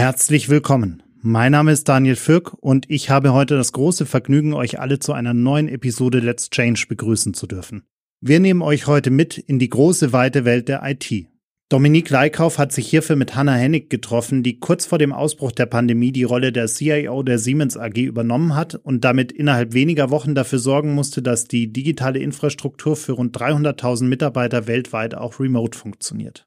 Herzlich 0.00 0.48
willkommen. 0.48 1.02
Mein 1.20 1.52
Name 1.52 1.72
ist 1.72 1.86
Daniel 1.86 2.16
Fürk 2.16 2.54
und 2.54 2.86
ich 2.88 3.10
habe 3.10 3.34
heute 3.34 3.58
das 3.58 3.72
große 3.72 4.06
Vergnügen, 4.06 4.54
euch 4.54 4.80
alle 4.80 4.98
zu 4.98 5.12
einer 5.12 5.34
neuen 5.34 5.68
Episode 5.68 6.20
Let's 6.20 6.48
Change 6.48 6.86
begrüßen 6.88 7.34
zu 7.34 7.46
dürfen. 7.46 7.82
Wir 8.22 8.40
nehmen 8.40 8.62
euch 8.62 8.86
heute 8.86 9.10
mit 9.10 9.36
in 9.36 9.58
die 9.58 9.68
große 9.68 10.14
weite 10.14 10.46
Welt 10.46 10.68
der 10.68 10.80
IT. 10.84 11.26
Dominique 11.68 12.08
Leikauf 12.08 12.56
hat 12.56 12.72
sich 12.72 12.88
hierfür 12.88 13.16
mit 13.16 13.36
Hannah 13.36 13.56
Hennig 13.56 13.90
getroffen, 13.90 14.42
die 14.42 14.58
kurz 14.58 14.86
vor 14.86 14.96
dem 14.96 15.12
Ausbruch 15.12 15.52
der 15.52 15.66
Pandemie 15.66 16.12
die 16.12 16.24
Rolle 16.24 16.50
der 16.50 16.68
CIO 16.68 17.22
der 17.22 17.38
Siemens 17.38 17.76
AG 17.76 17.98
übernommen 17.98 18.56
hat 18.56 18.76
und 18.76 19.04
damit 19.04 19.30
innerhalb 19.32 19.74
weniger 19.74 20.08
Wochen 20.08 20.34
dafür 20.34 20.60
sorgen 20.60 20.94
musste, 20.94 21.20
dass 21.20 21.44
die 21.44 21.74
digitale 21.74 22.20
Infrastruktur 22.20 22.96
für 22.96 23.12
rund 23.12 23.36
300.000 23.36 24.04
Mitarbeiter 24.04 24.66
weltweit 24.66 25.14
auch 25.14 25.38
remote 25.38 25.76
funktioniert. 25.76 26.46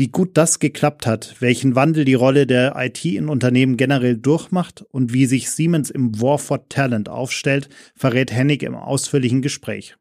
Wie 0.00 0.08
gut 0.08 0.38
das 0.38 0.60
geklappt 0.60 1.06
hat, 1.06 1.36
welchen 1.40 1.74
Wandel 1.74 2.06
die 2.06 2.14
Rolle 2.14 2.46
der 2.46 2.74
IT 2.74 3.04
in 3.04 3.28
Unternehmen 3.28 3.76
generell 3.76 4.16
durchmacht 4.16 4.82
und 4.90 5.12
wie 5.12 5.26
sich 5.26 5.50
Siemens 5.50 5.90
im 5.90 6.18
War 6.22 6.38
for 6.38 6.70
Talent 6.70 7.10
aufstellt, 7.10 7.68
verrät 7.94 8.32
Hennig 8.32 8.62
im 8.62 8.74
ausführlichen 8.74 9.42
Gespräch. 9.42 9.96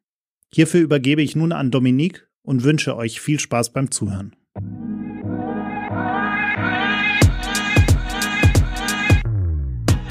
Hierfür 0.53 0.79
übergebe 0.79 1.21
ich 1.21 1.35
nun 1.35 1.51
an 1.51 1.69
Dominique 1.69 2.29
und 2.43 2.63
wünsche 2.63 2.95
euch 2.95 3.19
viel 3.19 3.41
Spaß 3.41 3.73
beim 3.73 3.91
Zuhören. 3.91 4.37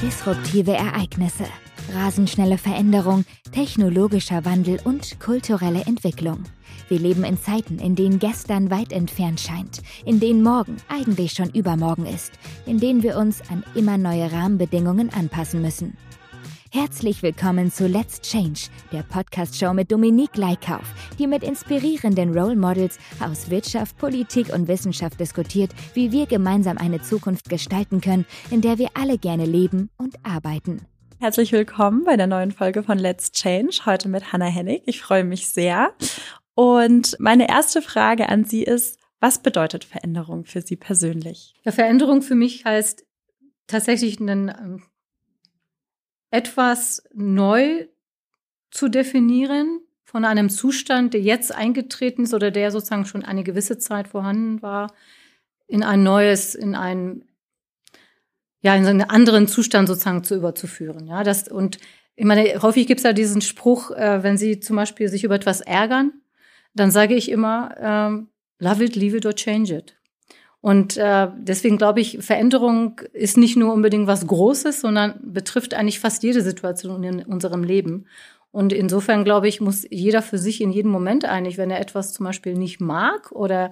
Disruptive 0.03 0.73
Ereignisse, 0.73 1.45
rasend 1.95 2.29
schnelle 2.29 2.59
Veränderung, 2.59 3.25
technologischer 3.51 4.45
Wandel 4.45 4.79
und 4.83 5.19
kulturelle 5.19 5.81
Entwicklung. 5.87 6.43
Wir 6.89 6.99
leben 6.99 7.23
in 7.23 7.37
Zeiten, 7.37 7.77
in 7.77 7.95
denen 7.95 8.17
gestern 8.17 8.71
weit 8.71 8.91
entfernt 8.91 9.39
scheint, 9.39 9.83
in 10.05 10.19
denen 10.19 10.41
morgen 10.41 10.77
eigentlich 10.89 11.33
schon 11.33 11.51
übermorgen 11.51 12.07
ist, 12.07 12.31
in 12.65 12.79
denen 12.79 13.03
wir 13.03 13.15
uns 13.15 13.41
an 13.51 13.63
immer 13.75 13.99
neue 13.99 14.31
Rahmenbedingungen 14.31 15.13
anpassen 15.13 15.61
müssen. 15.61 15.95
Herzlich 16.71 17.21
willkommen 17.21 17.71
zu 17.71 17.87
Let's 17.87 18.21
Change, 18.21 18.61
der 18.91 19.03
Podcast-Show 19.03 19.71
mit 19.73 19.91
Dominique 19.91 20.35
Leikauf, 20.35 20.93
die 21.19 21.27
mit 21.27 21.43
inspirierenden 21.43 22.35
Role 22.35 22.55
Models 22.55 22.97
aus 23.23 23.51
Wirtschaft, 23.51 23.95
Politik 23.99 24.51
und 24.51 24.67
Wissenschaft 24.67 25.19
diskutiert, 25.19 25.71
wie 25.93 26.11
wir 26.11 26.25
gemeinsam 26.25 26.79
eine 26.79 27.01
Zukunft 27.01 27.49
gestalten 27.49 28.01
können, 28.01 28.25
in 28.49 28.61
der 28.61 28.79
wir 28.79 28.89
alle 28.95 29.19
gerne 29.19 29.45
leben 29.45 29.91
und 29.97 30.15
arbeiten. 30.23 30.81
Herzlich 31.19 31.51
willkommen 31.51 32.05
bei 32.05 32.15
der 32.15 32.27
neuen 32.27 32.51
Folge 32.51 32.81
von 32.81 32.97
Let's 32.97 33.31
Change, 33.31 33.81
heute 33.85 34.07
mit 34.07 34.31
Hannah 34.31 34.45
Hennig. 34.45 34.83
Ich 34.85 35.01
freue 35.01 35.23
mich 35.23 35.49
sehr. 35.49 35.91
Und 36.59 37.15
meine 37.21 37.47
erste 37.47 37.81
Frage 37.81 38.27
an 38.27 38.43
Sie 38.43 38.63
ist, 38.63 38.99
was 39.21 39.41
bedeutet 39.41 39.85
Veränderung 39.85 40.43
für 40.43 40.61
Sie 40.61 40.75
persönlich? 40.75 41.53
Ja, 41.63 41.71
Veränderung 41.71 42.21
für 42.21 42.35
mich 42.35 42.65
heißt 42.65 43.05
tatsächlich 43.67 44.19
einen, 44.19 44.49
ähm, 44.49 44.83
etwas 46.31 47.01
neu 47.13 47.87
zu 48.71 48.89
definieren 48.89 49.79
von 50.03 50.25
einem 50.25 50.49
Zustand, 50.49 51.13
der 51.13 51.21
jetzt 51.21 51.55
eingetreten 51.55 52.23
ist 52.23 52.33
oder 52.33 52.51
der 52.51 52.71
sozusagen 52.71 53.05
schon 53.05 53.23
eine 53.23 53.45
gewisse 53.45 53.77
Zeit 53.77 54.09
vorhanden 54.09 54.61
war, 54.61 54.93
in 55.65 55.81
ein 55.81 56.03
neues, 56.03 56.55
in 56.55 56.75
ein 56.75 57.23
ja, 58.59 58.75
in 58.75 58.85
einen 58.85 59.03
anderen 59.03 59.47
Zustand 59.47 59.87
sozusagen 59.87 60.25
zu 60.25 60.35
überzuführen. 60.35 61.07
Ja, 61.07 61.23
das, 61.23 61.47
und 61.47 61.77
ich 62.17 62.25
meine, 62.25 62.61
häufig 62.61 62.85
gibt 62.85 62.99
es 62.99 63.05
ja 63.05 63.13
diesen 63.13 63.39
Spruch, 63.39 63.91
äh, 63.91 64.23
wenn 64.23 64.37
Sie 64.37 64.59
zum 64.59 64.75
Beispiel 64.75 65.07
sich 65.07 65.23
über 65.23 65.35
etwas 65.35 65.61
ärgern, 65.61 66.11
dann 66.73 66.91
sage 66.91 67.15
ich 67.15 67.29
immer, 67.29 67.75
ähm, 67.79 68.27
love 68.59 68.83
it, 68.83 68.95
leave 68.95 69.17
it 69.17 69.25
or 69.25 69.33
change 69.33 69.75
it. 69.75 69.95
Und 70.61 70.97
äh, 70.97 71.29
deswegen 71.37 71.77
glaube 71.77 72.01
ich, 72.01 72.19
Veränderung 72.19 72.99
ist 73.13 73.37
nicht 73.37 73.55
nur 73.55 73.73
unbedingt 73.73 74.07
was 74.07 74.27
Großes, 74.27 74.81
sondern 74.81 75.19
betrifft 75.23 75.73
eigentlich 75.73 75.99
fast 75.99 76.21
jede 76.23 76.41
Situation 76.41 77.03
in 77.03 77.23
unserem 77.23 77.63
Leben. 77.63 78.07
Und 78.51 78.73
insofern 78.73 79.23
glaube 79.23 79.47
ich, 79.47 79.61
muss 79.61 79.85
jeder 79.89 80.21
für 80.21 80.37
sich 80.37 80.59
in 80.61 80.71
jedem 80.71 80.91
Moment 80.91 81.23
eigentlich, 81.23 81.57
wenn 81.57 81.71
er 81.71 81.79
etwas 81.79 82.13
zum 82.13 82.25
Beispiel 82.25 82.55
nicht 82.55 82.81
mag 82.81 83.31
oder 83.31 83.69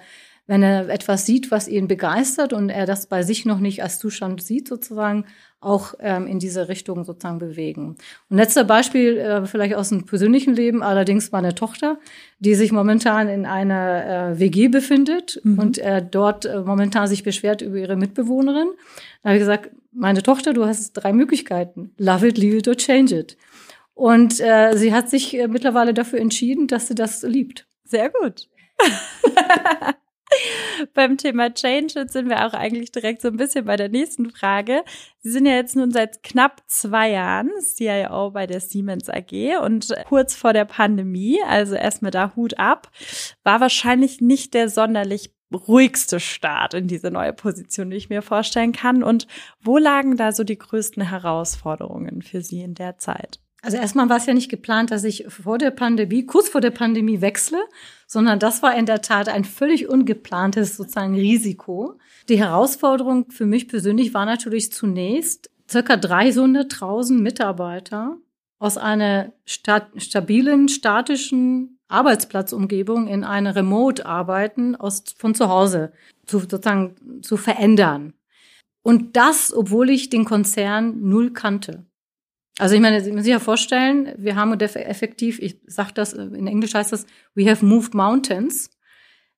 wenn 0.48 0.64
er 0.64 0.90
etwas 0.90 1.26
sieht, 1.26 1.52
was 1.52 1.68
ihn 1.68 1.88
begeistert 1.88 2.54
und 2.54 2.70
er 2.70 2.86
das 2.86 3.08
bei 3.08 3.22
sich 3.22 3.46
noch 3.46 3.60
nicht 3.60 3.84
als 3.84 4.00
Zustand 4.00 4.42
sieht, 4.42 4.68
sozusagen, 4.68 5.26
auch 5.60 5.96
ähm, 6.00 6.28
in 6.28 6.38
diese 6.38 6.70
Richtung 6.70 7.04
sozusagen 7.04 7.40
bewegen. 7.40 7.96
Und 8.30 8.38
letzter 8.38 8.64
Beispiel, 8.64 9.18
äh, 9.18 9.46
vielleicht 9.46 9.76
aus 9.76 9.90
dem 9.90 10.06
persönlichen 10.06 10.54
Leben, 10.54 10.84
allerdings 10.84 11.32
meine 11.32 11.56
Tochter, 11.56 11.98
die 12.40 12.54
sich 12.54 12.72
momentan 12.72 13.28
in 13.28 13.46
einer 13.46 14.34
äh, 14.34 14.40
WG 14.40 14.68
befindet 14.68 15.42
mhm. 15.44 15.60
und 15.60 15.78
äh, 15.80 16.06
dort 16.10 16.48
momentan 16.66 17.08
sich 17.08 17.24
beschwert 17.24 17.62
über 17.62 17.78
ihre 17.78 17.96
Mitbewohnerin. 17.96 18.68
Da 19.24 19.30
habe 19.30 19.38
ich 19.38 19.42
gesagt, 19.42 19.72
meine 19.92 20.22
Tochter, 20.22 20.54
du 20.54 20.66
hast 20.66 20.94
drei 20.94 21.12
Möglichkeiten. 21.12 21.92
Love 21.98 22.28
it, 22.28 22.38
leave 22.38 22.58
it 22.58 22.68
or 22.68 22.76
change 22.76 23.18
it. 23.18 23.38
Und 23.96 24.40
äh, 24.40 24.78
sie 24.78 24.94
hat 24.94 25.10
sich 25.10 25.36
äh, 25.36 25.48
mittlerweile 25.48 25.96
dafür 25.96 26.20
entschieden, 26.20 26.68
dass 26.68 26.88
sie 26.88 26.96
das 26.96 27.24
liebt. 27.24 27.66
Sehr 27.84 28.12
gut. 28.12 28.48
Beim 30.94 31.18
Thema 31.18 31.54
Change 31.54 32.06
sind 32.08 32.30
wir 32.30 32.46
auch 32.46 32.54
eigentlich 32.54 32.92
direkt 32.92 33.22
so 33.22 33.30
ein 33.30 33.38
bisschen 33.38 33.66
bei 33.66 33.76
der 33.76 33.90
nächsten 33.90 34.30
Frage. 34.30 34.84
Sie 35.20 35.32
sind 35.32 35.46
ja 35.46 35.54
jetzt 35.54 35.76
nun 35.76 35.92
seit 35.92 36.24
knapp 36.24 36.62
zwei 36.68 37.12
Jahren 37.12 37.50
CIO 37.62 38.32
bei 38.32 38.48
der 38.48 38.60
Siemens 38.60 39.10
AG 39.10 39.58
und 39.64 39.94
kurz 40.08 40.36
vor 40.36 40.54
der 40.54 40.66
Pandemie, 40.66 41.40
also 41.48 41.76
erstmal 41.76 42.12
da 42.12 42.36
Hut 42.36 42.58
ab, 42.58 42.92
war 43.44 43.60
wahrscheinlich 43.60 44.22
nicht 44.22 44.54
der 44.54 44.70
sonderlich 44.70 45.32
ruhigste 45.54 46.20
Start 46.20 46.74
in 46.74 46.88
diese 46.88 47.10
neue 47.10 47.34
Position, 47.34 47.90
die 47.90 47.98
ich 47.98 48.10
mir 48.10 48.22
vorstellen 48.22 48.74
kann. 48.74 49.04
Und 49.04 49.28
wo 49.62 49.78
lagen 49.78 50.18
da 50.18 50.32
so 50.32 50.44
die 50.44 50.58
größten 50.58 51.10
Herausforderungen 51.10 52.22
für 52.22 52.42
Sie 52.42 52.62
in 52.62 52.74
der 52.74 52.98
Zeit? 52.98 53.40
Also 53.62 53.78
erstmal 53.78 54.10
war 54.10 54.18
es 54.18 54.26
ja 54.26 54.34
nicht 54.34 54.50
geplant, 54.50 54.92
dass 54.92 55.04
ich 55.04 55.26
vor 55.28 55.58
der 55.58 55.72
Pandemie, 55.72 56.26
kurz 56.26 56.50
vor 56.50 56.62
der 56.62 56.72
Pandemie 56.72 57.22
wechsle, 57.22 57.60
sondern 58.08 58.40
das 58.40 58.64
war 58.64 58.76
in 58.76 58.86
der 58.86 59.02
Tat 59.02 59.30
ein 59.30 59.44
völlig 59.44 59.90
ungeplantes 59.90 60.78
sozusagen 60.78 61.16
Risiko. 61.16 62.00
Die 62.30 62.40
Herausforderung 62.40 63.30
für 63.30 63.46
mich 63.46 63.68
persönlich 63.68 64.14
war 64.14 64.26
natürlich 64.26 64.72
zunächst, 64.72 65.52
circa 65.70 65.96
300.000 65.96 67.20
Mitarbeiter 67.20 68.18
aus 68.60 68.78
einer 68.78 69.34
stat 69.46 69.90
stabilen, 69.98 70.70
statischen 70.70 71.78
Arbeitsplatzumgebung 71.90 73.08
in 73.08 73.24
eine 73.24 73.56
Remote-Arbeiten 73.56 74.76
aus, 74.76 75.04
von 75.18 75.36
zu 75.36 75.50
Hause 75.50 75.92
zu, 76.26 76.40
sozusagen 76.40 77.22
zu 77.22 77.38
verändern. 77.38 78.14
Und 78.84 79.18
das, 79.18 79.54
obwohl 79.54 79.90
ich 79.90 80.10
den 80.10 80.26
Konzern 80.26 81.02
null 81.02 81.34
kannte. 81.34 81.86
Also 82.58 82.76
ich 82.76 82.82
meine, 82.82 83.02
Sie 83.02 83.12
müssen 83.12 83.24
sich 83.24 83.32
ja 83.32 83.40
vorstellen, 83.40 84.14
wir 84.18 84.36
haben 84.36 84.60
effektiv, 84.60 85.40
ich 85.40 85.60
sage 85.68 85.92
das, 85.94 86.14
in 86.14 86.48
Englisch 86.48 86.74
heißt 86.74 86.92
das, 86.92 87.06
we 87.36 87.50
have 87.50 87.64
moved 87.64 87.94
mountains, 87.94 88.72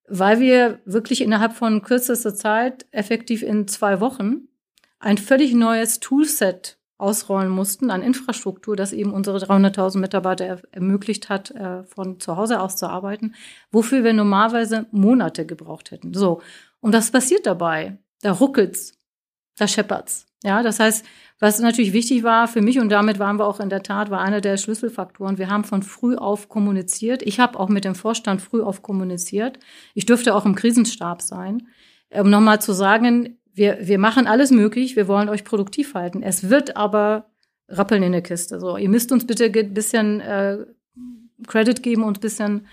weil 0.07 0.39
wir 0.39 0.79
wirklich 0.85 1.21
innerhalb 1.21 1.53
von 1.53 1.81
kürzester 1.81 2.33
Zeit, 2.33 2.85
effektiv 2.91 3.43
in 3.43 3.67
zwei 3.67 3.99
Wochen, 3.99 4.47
ein 4.99 5.17
völlig 5.17 5.53
neues 5.53 5.99
Toolset 5.99 6.77
ausrollen 6.97 7.49
mussten 7.49 7.91
an 7.91 8.01
Infrastruktur, 8.01 8.75
das 8.75 8.91
eben 8.91 9.13
unsere 9.13 9.37
300.000 9.37 9.99
Mitarbeiter 9.99 10.61
ermöglicht 10.71 11.29
hat, 11.29 11.51
äh, 11.51 11.83
von 11.83 12.19
zu 12.19 12.35
Hause 12.35 12.59
aus 12.59 12.75
zu 12.75 12.87
arbeiten, 12.87 13.35
wofür 13.71 14.03
wir 14.03 14.13
normalerweise 14.13 14.85
Monate 14.91 15.45
gebraucht 15.45 15.91
hätten. 15.91 16.13
So. 16.13 16.41
Und 16.81 16.93
was 16.93 17.11
passiert 17.11 17.45
dabei? 17.45 17.97
Da 18.21 18.33
ruckelt's, 18.33 18.98
da 19.59 19.67
scheppert's. 19.67 20.25
Ja, 20.43 20.63
das 20.63 20.79
heißt, 20.79 21.05
was 21.39 21.59
natürlich 21.59 21.93
wichtig 21.93 22.23
war 22.23 22.47
für 22.47 22.61
mich 22.61 22.79
und 22.79 22.89
damit 22.89 23.19
waren 23.19 23.37
wir 23.37 23.45
auch 23.45 23.59
in 23.59 23.69
der 23.69 23.83
Tat, 23.83 24.09
war 24.09 24.21
einer 24.21 24.41
der 24.41 24.57
Schlüsselfaktoren. 24.57 25.37
Wir 25.37 25.49
haben 25.49 25.63
von 25.63 25.83
früh 25.83 26.15
auf 26.15 26.49
kommuniziert. 26.49 27.21
Ich 27.23 27.39
habe 27.39 27.59
auch 27.59 27.69
mit 27.69 27.85
dem 27.85 27.95
Vorstand 27.95 28.41
früh 28.41 28.61
auf 28.61 28.81
kommuniziert. 28.81 29.59
Ich 29.93 30.05
dürfte 30.05 30.35
auch 30.35 30.45
im 30.45 30.55
Krisenstab 30.55 31.21
sein, 31.21 31.67
um 32.09 32.29
nochmal 32.29 32.61
zu 32.61 32.73
sagen, 32.73 33.37
wir, 33.53 33.77
wir 33.81 33.99
machen 33.99 34.27
alles 34.27 34.51
möglich, 34.51 34.95
wir 34.95 35.07
wollen 35.07 35.29
euch 35.29 35.43
produktiv 35.43 35.93
halten. 35.93 36.23
Es 36.23 36.49
wird 36.49 36.77
aber 36.77 37.29
rappeln 37.67 38.03
in 38.03 38.13
der 38.13 38.21
Kiste. 38.21 38.59
So, 38.59 38.77
ihr 38.77 38.89
müsst 38.89 39.11
uns 39.11 39.27
bitte 39.27 39.45
ein 39.45 39.73
bisschen 39.73 40.21
äh, 40.21 40.57
Credit 41.47 41.81
geben 41.83 42.03
und 42.03 42.17
ein 42.17 42.21
bisschen 42.21 42.67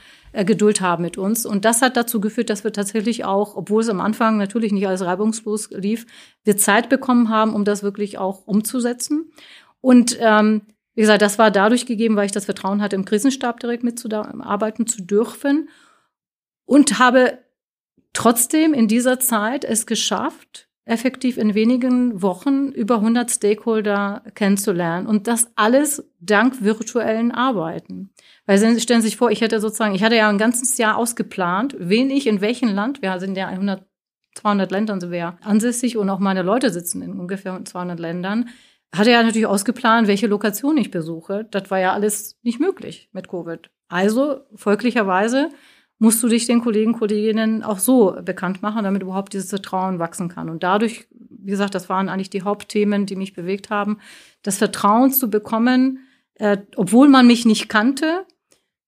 Geduld 0.45 0.81
haben 0.81 1.03
mit 1.03 1.19
uns. 1.19 1.47
Und 1.47 1.65
das 1.65 1.83
hat 1.83 1.97
dazu 1.97 2.21
geführt, 2.21 2.51
dass 2.51 2.65
wir 2.65 2.73
tatsächlich 2.73 3.25
auch, 3.25 3.57
obwohl 3.57 3.83
es 3.83 3.89
am 3.89 4.01
Anfang 4.01 4.37
natürlich 4.37 4.73
nicht 4.73 4.87
alles 4.87 5.05
reibungslos 5.05 5.71
lief, 5.71 6.07
wir 6.45 6.57
Zeit 6.57 6.89
bekommen 6.89 7.31
haben, 7.31 7.55
um 7.55 7.65
das 7.65 7.83
wirklich 7.83 8.19
auch 8.19 8.47
umzusetzen. 8.47 9.33
Und 9.81 10.17
ähm, 10.21 10.63
wie 10.95 11.03
gesagt, 11.03 11.23
das 11.23 11.39
war 11.39 11.51
dadurch 11.51 11.87
gegeben, 11.87 12.17
weil 12.17 12.27
ich 12.27 12.33
das 12.33 12.47
Vertrauen 12.47 12.83
hatte, 12.83 12.97
im 12.97 13.05
Krisenstab 13.05 13.61
direkt 13.61 13.85
mitzuarbeiten 13.85 14.87
zu 14.87 15.03
dürfen. 15.03 15.69
Und 16.65 16.99
habe 16.99 17.39
trotzdem 18.13 18.75
in 18.75 18.89
dieser 18.89 19.21
Zeit 19.21 19.65
es 19.65 19.87
geschafft, 19.87 20.66
effektiv 20.87 21.37
in 21.37 21.55
wenigen 21.55 22.23
Wochen 22.23 22.69
über 22.69 22.97
100 22.97 23.31
Stakeholder 23.31 24.23
kennenzulernen. 24.35 25.07
Und 25.07 25.27
das 25.27 25.49
alles 25.57 26.09
dank 26.21 26.63
virtuellen 26.63 27.33
Arbeiten. 27.33 28.11
Weil 28.47 28.59
Sie 28.59 28.81
stellen 28.81 29.03
sich 29.03 29.17
vor, 29.17 29.31
ich 29.31 29.41
hätte 29.43 29.61
sozusagen, 29.61 29.95
ich 29.95 30.03
hatte 30.03 30.17
ja 30.17 30.29
ein 30.29 30.39
ganzes 30.39 30.79
Jahr 30.79 30.97
ausgeplant, 30.97 31.77
wen 31.79 32.09
ich 32.11 32.27
in 32.27 32.41
welchem 32.41 32.69
Land, 32.69 33.03
wir 33.03 33.19
sind 33.21 33.37
ja 33.37 33.49
100 33.49 33.85
200 34.37 34.71
Ländern 34.71 35.01
sind 35.01 35.11
wir 35.11 35.19
ja 35.19 35.39
ansässig 35.43 35.97
und 35.97 36.11
auch 36.11 36.19
meine 36.19 36.43
Leute 36.43 36.71
sitzen 36.71 37.03
in 37.03 37.19
ungefähr 37.19 37.59
200 37.65 37.99
Ländern. 37.99 38.51
Hatte 38.95 39.11
er 39.11 39.23
natürlich 39.23 39.47
ausgeplant, 39.47 40.07
welche 40.07 40.27
Lokation 40.27 40.77
ich 40.77 40.91
besuche. 40.91 41.47
Das 41.51 41.71
war 41.71 41.81
ja 41.81 41.93
alles 41.93 42.39
nicht 42.43 42.61
möglich 42.61 43.09
mit 43.13 43.29
Covid. 43.29 43.71
Also 43.89 44.41
folglicherweise 44.55 45.51
musst 45.99 46.23
du 46.23 46.29
dich 46.29 46.47
den 46.47 46.61
Kollegen, 46.61 46.93
Kolleginnen 46.93 47.63
auch 47.63 47.79
so 47.79 48.17
bekannt 48.23 48.63
machen, 48.63 48.85
damit 48.85 49.03
überhaupt 49.03 49.33
dieses 49.33 49.49
Vertrauen 49.49 49.99
wachsen 49.99 50.29
kann. 50.29 50.51
Und 50.51 50.63
dadurch, 50.63 51.07
wie 51.11 51.51
gesagt, 51.51 51.75
das 51.75 51.89
waren 51.89 52.09
eigentlich 52.09 52.31
die 52.31 52.43
Hauptthemen, 52.43 53.07
die 53.07 53.17
mich 53.17 53.33
bewegt 53.33 53.71
haben, 53.71 53.99
das 54.43 54.59
Vertrauen 54.59 55.13
zu 55.13 55.31
bekommen, 55.31 56.01
äh, 56.35 56.59
obwohl 56.77 57.09
man 57.09 57.27
mich 57.27 57.47
nicht 57.47 57.69
kannte, 57.69 58.27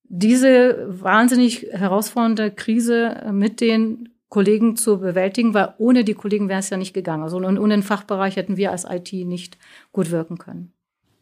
diese 0.04 0.86
wahnsinnig 0.88 1.66
herausfordernde 1.70 2.50
Krise 2.50 3.22
äh, 3.22 3.32
mit 3.32 3.60
den 3.60 4.10
Kollegen 4.28 4.76
zu 4.76 4.98
bewältigen, 4.98 5.54
weil 5.54 5.74
ohne 5.78 6.04
die 6.04 6.14
Kollegen 6.14 6.50
wäre 6.50 6.60
es 6.60 6.68
ja 6.68 6.76
nicht 6.76 6.92
gegangen. 6.92 7.22
Also 7.22 7.38
ohne 7.38 7.68
den 7.68 7.82
Fachbereich 7.82 8.36
hätten 8.36 8.58
wir 8.58 8.70
als 8.70 8.84
IT 8.84 9.12
nicht 9.12 9.56
gut 9.92 10.10
wirken 10.10 10.36
können. 10.36 10.72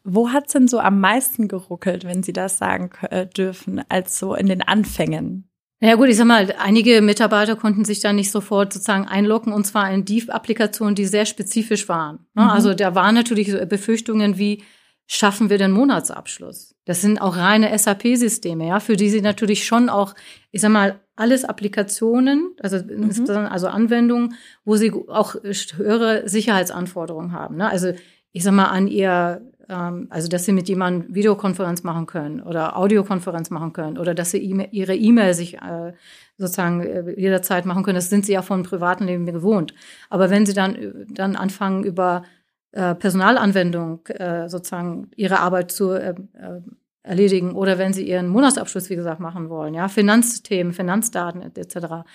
Wo 0.03 0.29
hat's 0.31 0.53
denn 0.53 0.67
so 0.67 0.79
am 0.79 0.99
meisten 0.99 1.47
geruckelt, 1.47 2.03
wenn 2.05 2.23
Sie 2.23 2.33
das 2.33 2.57
sagen 2.57 2.89
äh, 3.09 3.25
dürfen, 3.25 3.81
als 3.89 4.19
so 4.19 4.35
in 4.35 4.47
den 4.47 4.61
Anfängen? 4.61 5.49
Ja 5.79 5.95
gut, 5.95 6.09
ich 6.09 6.17
sag 6.17 6.25
mal, 6.25 6.53
einige 6.57 7.01
Mitarbeiter 7.01 7.55
konnten 7.55 7.85
sich 7.85 7.99
da 7.99 8.11
nicht 8.11 8.31
sofort 8.31 8.73
sozusagen 8.73 9.07
einloggen 9.07 9.53
und 9.53 9.65
zwar 9.65 9.91
in 9.91 10.05
die 10.05 10.27
Applikationen, 10.29 10.95
die 10.95 11.05
sehr 11.05 11.25
spezifisch 11.25 11.87
waren. 11.87 12.25
Ne? 12.33 12.43
Mhm. 12.43 12.49
Also 12.49 12.73
da 12.73 12.95
waren 12.95 13.13
natürlich 13.13 13.51
Befürchtungen 13.69 14.37
wie, 14.37 14.63
schaffen 15.07 15.49
wir 15.49 15.57
den 15.57 15.71
Monatsabschluss? 15.71 16.75
Das 16.85 17.01
sind 17.01 17.21
auch 17.21 17.37
reine 17.37 17.77
SAP-Systeme, 17.77 18.67
ja, 18.67 18.79
für 18.79 18.97
die 18.97 19.09
sie 19.09 19.21
natürlich 19.21 19.65
schon 19.65 19.89
auch, 19.89 20.15
ich 20.51 20.61
sag 20.61 20.71
mal, 20.71 20.99
alles 21.15 21.45
Applikationen, 21.45 22.55
also, 22.59 22.77
mhm. 22.77 23.29
also 23.49 23.67
Anwendungen, 23.67 24.35
wo 24.65 24.75
sie 24.75 24.91
auch 24.91 25.35
höhere 25.75 26.27
Sicherheitsanforderungen 26.27 27.31
haben. 27.31 27.57
Ne? 27.57 27.69
Also 27.69 27.93
ich 28.31 28.43
sag 28.43 28.53
mal, 28.53 28.65
an 28.65 28.87
ihr 28.87 29.41
also 29.69 30.29
dass 30.29 30.45
sie 30.45 30.53
mit 30.53 30.69
jemandem 30.69 31.13
Videokonferenz 31.13 31.83
machen 31.83 32.05
können 32.05 32.41
oder 32.41 32.77
Audiokonferenz 32.77 33.49
machen 33.49 33.73
können 33.73 33.97
oder 33.97 34.15
dass 34.15 34.31
sie 34.31 34.37
e 34.37 34.67
ihre 34.71 34.95
E-Mail 34.95 35.33
sich 35.33 35.55
äh, 35.55 35.93
sozusagen 36.37 36.81
äh, 36.81 37.19
jederzeit 37.19 37.65
machen 37.65 37.83
können. 37.83 37.95
Das 37.95 38.09
sind 38.09 38.25
sie 38.25 38.33
ja 38.33 38.41
von 38.41 38.63
privaten 38.63 39.05
Leben 39.05 39.25
gewohnt. 39.25 39.73
Aber 40.09 40.29
wenn 40.29 40.45
sie 40.45 40.53
dann, 40.53 41.05
dann 41.09 41.35
anfangen, 41.35 41.83
über 41.83 42.23
äh, 42.71 42.95
Personalanwendung 42.95 44.05
äh, 44.07 44.47
sozusagen 44.47 45.11
ihre 45.15 45.39
Arbeit 45.39 45.71
zu 45.71 45.91
äh, 45.91 46.11
äh, 46.11 46.61
erledigen 47.03 47.53
oder 47.53 47.77
wenn 47.77 47.93
sie 47.93 48.07
ihren 48.07 48.27
Monatsabschluss, 48.27 48.89
wie 48.89 48.95
gesagt, 48.95 49.19
machen 49.19 49.49
wollen, 49.49 49.73
ja, 49.73 49.87
Finanzthemen, 49.87 50.73
Finanzdaten 50.73 51.41
etc. 51.41 52.05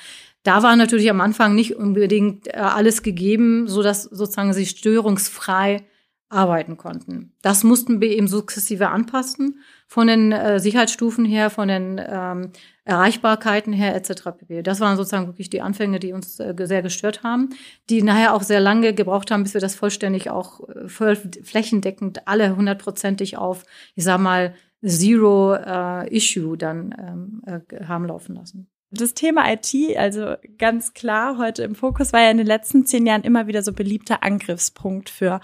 Da 0.43 0.63
war 0.63 0.77
natürlich 0.77 1.11
am 1.11 1.21
Anfang 1.21 1.55
nicht 1.55 1.77
unbedingt 1.77 2.49
äh, 2.49 2.53
alles 2.57 3.03
gegeben, 3.03 3.69
so 3.69 3.83
dass 3.83 4.05
sozusagen 4.05 4.53
sie 4.53 4.67
störungsfrei 4.67 5.85
arbeiten 6.33 6.77
konnten. 6.77 7.33
Das 7.43 7.63
mussten 7.63 8.01
wir 8.01 8.11
eben 8.11 8.29
sukzessive 8.29 8.89
anpassen, 8.89 9.61
von 9.87 10.07
den 10.07 10.33
äh, 10.33 10.59
Sicherheitsstufen 10.59 11.25
her, 11.25 11.51
von 11.51 11.69
den 11.69 12.01
ähm, 12.05 12.51
Erreichbarkeiten 12.85 13.73
her 13.73 13.95
etc. 13.95 14.31
pp. 14.39 14.63
Das 14.63 14.81
waren 14.81 14.97
sozusagen 14.97 15.27
wirklich 15.27 15.51
die 15.51 15.61
Anfänge, 15.61 16.01
die 16.01 16.13
uns 16.13 16.41
äh, 16.41 16.55
sehr 16.63 16.83
gestört 16.83 17.23
haben, 17.23 17.51
die 17.91 18.03
nachher 18.03 18.35
auch 18.35 18.43
sehr 18.43 18.61
lange 18.61 18.95
gebraucht 18.95 19.31
haben, 19.31 19.43
bis 19.43 19.55
wir 19.55 19.61
das 19.61 19.75
vollständig 19.75 20.31
auch 20.31 20.67
äh, 20.69 20.89
voll 20.89 21.17
flächendeckend 21.17 22.27
alle 22.27 22.57
hundertprozentig 22.57 23.37
auf, 23.37 23.65
ich 23.95 24.05
sag 24.05 24.19
mal, 24.19 24.55
Zero 24.85 25.55
äh, 25.55 26.09
Issue 26.17 26.57
dann 26.57 26.95
ähm, 26.99 27.43
äh, 27.47 27.85
haben 27.85 28.07
laufen 28.07 28.35
lassen. 28.35 28.69
Das 28.95 29.15
Thema 29.15 29.51
IT, 29.51 29.75
also 29.97 30.35
ganz 30.59 30.93
klar 30.93 31.39
heute 31.39 31.63
im 31.63 31.75
Fokus, 31.75 32.13
war 32.13 32.21
ja 32.21 32.31
in 32.31 32.37
den 32.37 32.47
letzten 32.47 32.85
zehn 32.85 33.07
Jahren 33.07 33.23
immer 33.23 33.47
wieder 33.47 33.63
so 33.63 33.73
beliebter 33.73 34.23
Angriffspunkt 34.23 35.09
für 35.09 35.41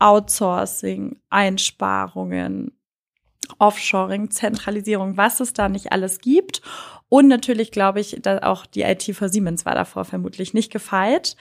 Outsourcing, 0.00 1.20
Einsparungen, 1.30 2.72
Offshoring, 3.58 4.30
Zentralisierung, 4.30 5.16
was 5.16 5.40
es 5.40 5.52
da 5.52 5.68
nicht 5.68 5.92
alles 5.92 6.20
gibt. 6.20 6.62
Und 7.08 7.28
natürlich 7.28 7.70
glaube 7.70 8.00
ich, 8.00 8.18
dass 8.22 8.42
auch 8.42 8.66
die 8.66 8.82
IT 8.82 9.02
für 9.02 9.28
Siemens 9.28 9.66
war 9.66 9.74
davor 9.74 10.04
vermutlich 10.04 10.54
nicht 10.54 10.72
gefeit. 10.72 11.36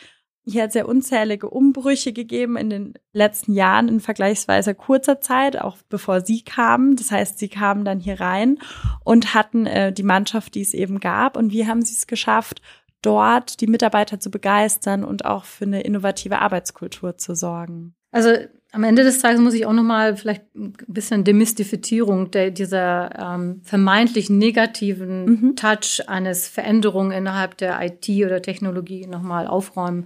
Hier 0.46 0.64
hat 0.64 0.70
es 0.70 0.76
ja 0.76 0.86
unzählige 0.86 1.50
Umbrüche 1.50 2.12
gegeben 2.12 2.58
in 2.58 2.70
den 2.70 2.94
letzten 3.14 3.54
Jahren 3.54 3.88
in 3.88 4.00
vergleichsweise 4.00 4.74
kurzer 4.74 5.22
Zeit, 5.22 5.62
auch 5.62 5.78
bevor 5.90 6.22
Sie 6.22 6.42
kamen. 6.42 6.96
Das 6.96 7.12
heißt, 7.12 7.38
Sie 7.38 7.50
kamen 7.50 7.86
dann 7.86 8.00
hier 8.00 8.20
rein 8.20 8.58
und 9.04 9.36
hatten 9.36 9.68
äh, 9.68 9.94
die 9.94 10.04
Mannschaft, 10.04 10.56
die 10.56 10.62
es 10.62 10.74
eben 10.74 11.00
gab. 11.00 11.38
Und 11.38 11.52
wie 11.52 11.68
haben 11.68 11.84
Sie 11.84 11.94
es 11.94 12.08
geschafft, 12.08 12.62
dort 13.04 13.62
die 13.62 13.68
Mitarbeiter 13.68 14.20
zu 14.20 14.32
begeistern 14.32 15.04
und 15.04 15.24
auch 15.24 15.44
für 15.44 15.66
eine 15.66 15.82
innovative 15.82 16.40
Arbeitskultur 16.40 17.18
zu 17.18 17.36
sorgen? 17.36 17.96
Also 18.12 18.32
am 18.72 18.84
Ende 18.84 19.04
des 19.04 19.20
Tages 19.20 19.42
muss 19.42 19.54
ich 19.54 19.66
auch 19.66 19.74
nochmal 19.74 20.16
vielleicht 20.16 20.44
ein 20.56 20.74
bisschen 20.88 21.24
Demystifizierung 21.24 22.30
der, 22.32 22.52
dieser 22.52 23.10
ähm, 23.18 23.62
vermeintlich 23.64 24.30
negativen 24.30 25.26
mhm. 25.26 25.56
Touch 25.56 26.08
eines 26.08 26.48
Veränderungen 26.48 27.12
innerhalb 27.12 27.58
der 27.58 27.80
IT 27.82 28.08
oder 28.26 28.42
Technologie 28.42 29.08
nochmal 29.08 29.48
aufräumen. 29.48 30.06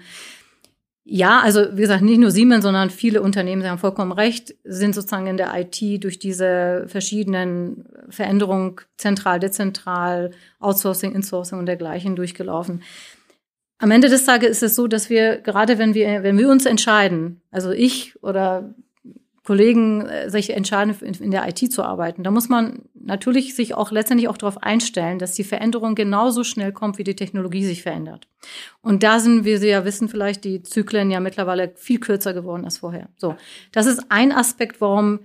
Ja, 1.05 1.41
also 1.41 1.65
wie 1.73 1.81
gesagt, 1.81 2.01
nicht 2.01 2.19
nur 2.19 2.31
Siemens, 2.31 2.63
sondern 2.63 2.89
viele 2.89 3.21
Unternehmen, 3.21 3.61
Sie 3.61 3.67
haben 3.67 3.77
vollkommen 3.77 4.13
recht, 4.13 4.55
sind 4.63 4.95
sozusagen 4.95 5.27
in 5.27 5.35
der 5.35 5.53
IT 5.53 6.01
durch 6.01 6.17
diese 6.17 6.85
verschiedenen 6.87 7.85
Veränderungen 8.07 8.77
zentral, 8.95 9.41
dezentral, 9.41 10.31
Outsourcing, 10.61 11.13
Insourcing 11.13 11.59
und 11.59 11.65
dergleichen 11.65 12.15
durchgelaufen. 12.15 12.83
Am 13.79 13.91
Ende 13.91 14.09
des 14.09 14.25
Tages 14.25 14.49
ist 14.49 14.63
es 14.63 14.75
so, 14.75 14.87
dass 14.87 15.09
wir 15.09 15.37
gerade 15.37 15.77
wenn 15.77 15.93
wir 15.93 16.23
wenn 16.23 16.37
wir 16.37 16.49
uns 16.49 16.65
entscheiden, 16.65 17.41
also 17.51 17.71
ich 17.71 18.21
oder 18.23 18.73
Kollegen 19.43 20.05
äh, 20.05 20.29
sich 20.29 20.51
entscheiden, 20.51 20.95
in 21.01 21.31
der 21.31 21.47
IT 21.47 21.71
zu 21.71 21.83
arbeiten, 21.83 22.23
da 22.23 22.31
muss 22.31 22.47
man 22.47 22.83
natürlich 22.93 23.55
sich 23.55 23.75
auch 23.75 23.91
letztendlich 23.91 24.29
auch 24.29 24.37
darauf 24.37 24.63
einstellen, 24.63 25.19
dass 25.19 25.33
die 25.33 25.43
Veränderung 25.43 25.95
genauso 25.95 26.45
schnell 26.45 26.71
kommt, 26.71 26.97
wie 26.97 27.03
die 27.03 27.15
Technologie 27.15 27.65
sich 27.65 27.83
verändert. 27.83 28.29
Und 28.81 29.03
da 29.03 29.19
sind, 29.19 29.43
wie 29.43 29.57
Sie 29.57 29.67
ja 29.67 29.83
wissen, 29.83 30.07
vielleicht 30.07 30.45
die 30.45 30.63
Zyklen 30.63 31.11
ja 31.11 31.19
mittlerweile 31.19 31.73
viel 31.75 31.99
kürzer 31.99 32.33
geworden 32.33 32.63
als 32.63 32.77
vorher. 32.77 33.09
So, 33.17 33.35
das 33.73 33.85
ist 33.85 34.05
ein 34.09 34.31
Aspekt, 34.31 34.79
warum 34.79 35.19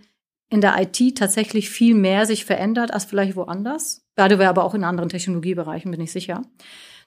in 0.51 0.61
der 0.61 0.77
IT 0.81 1.17
tatsächlich 1.17 1.71
viel 1.71 1.95
mehr 1.95 2.27
sich 2.27 2.45
verändert 2.45 2.93
als 2.93 3.05
vielleicht 3.05 3.37
woanders. 3.37 4.05
Gerade 4.17 4.49
aber 4.49 4.65
auch 4.65 4.75
in 4.75 4.83
anderen 4.83 5.11
Technologiebereichen, 5.11 5.91
bin 5.91 6.01
ich 6.01 6.11
sicher. 6.11 6.43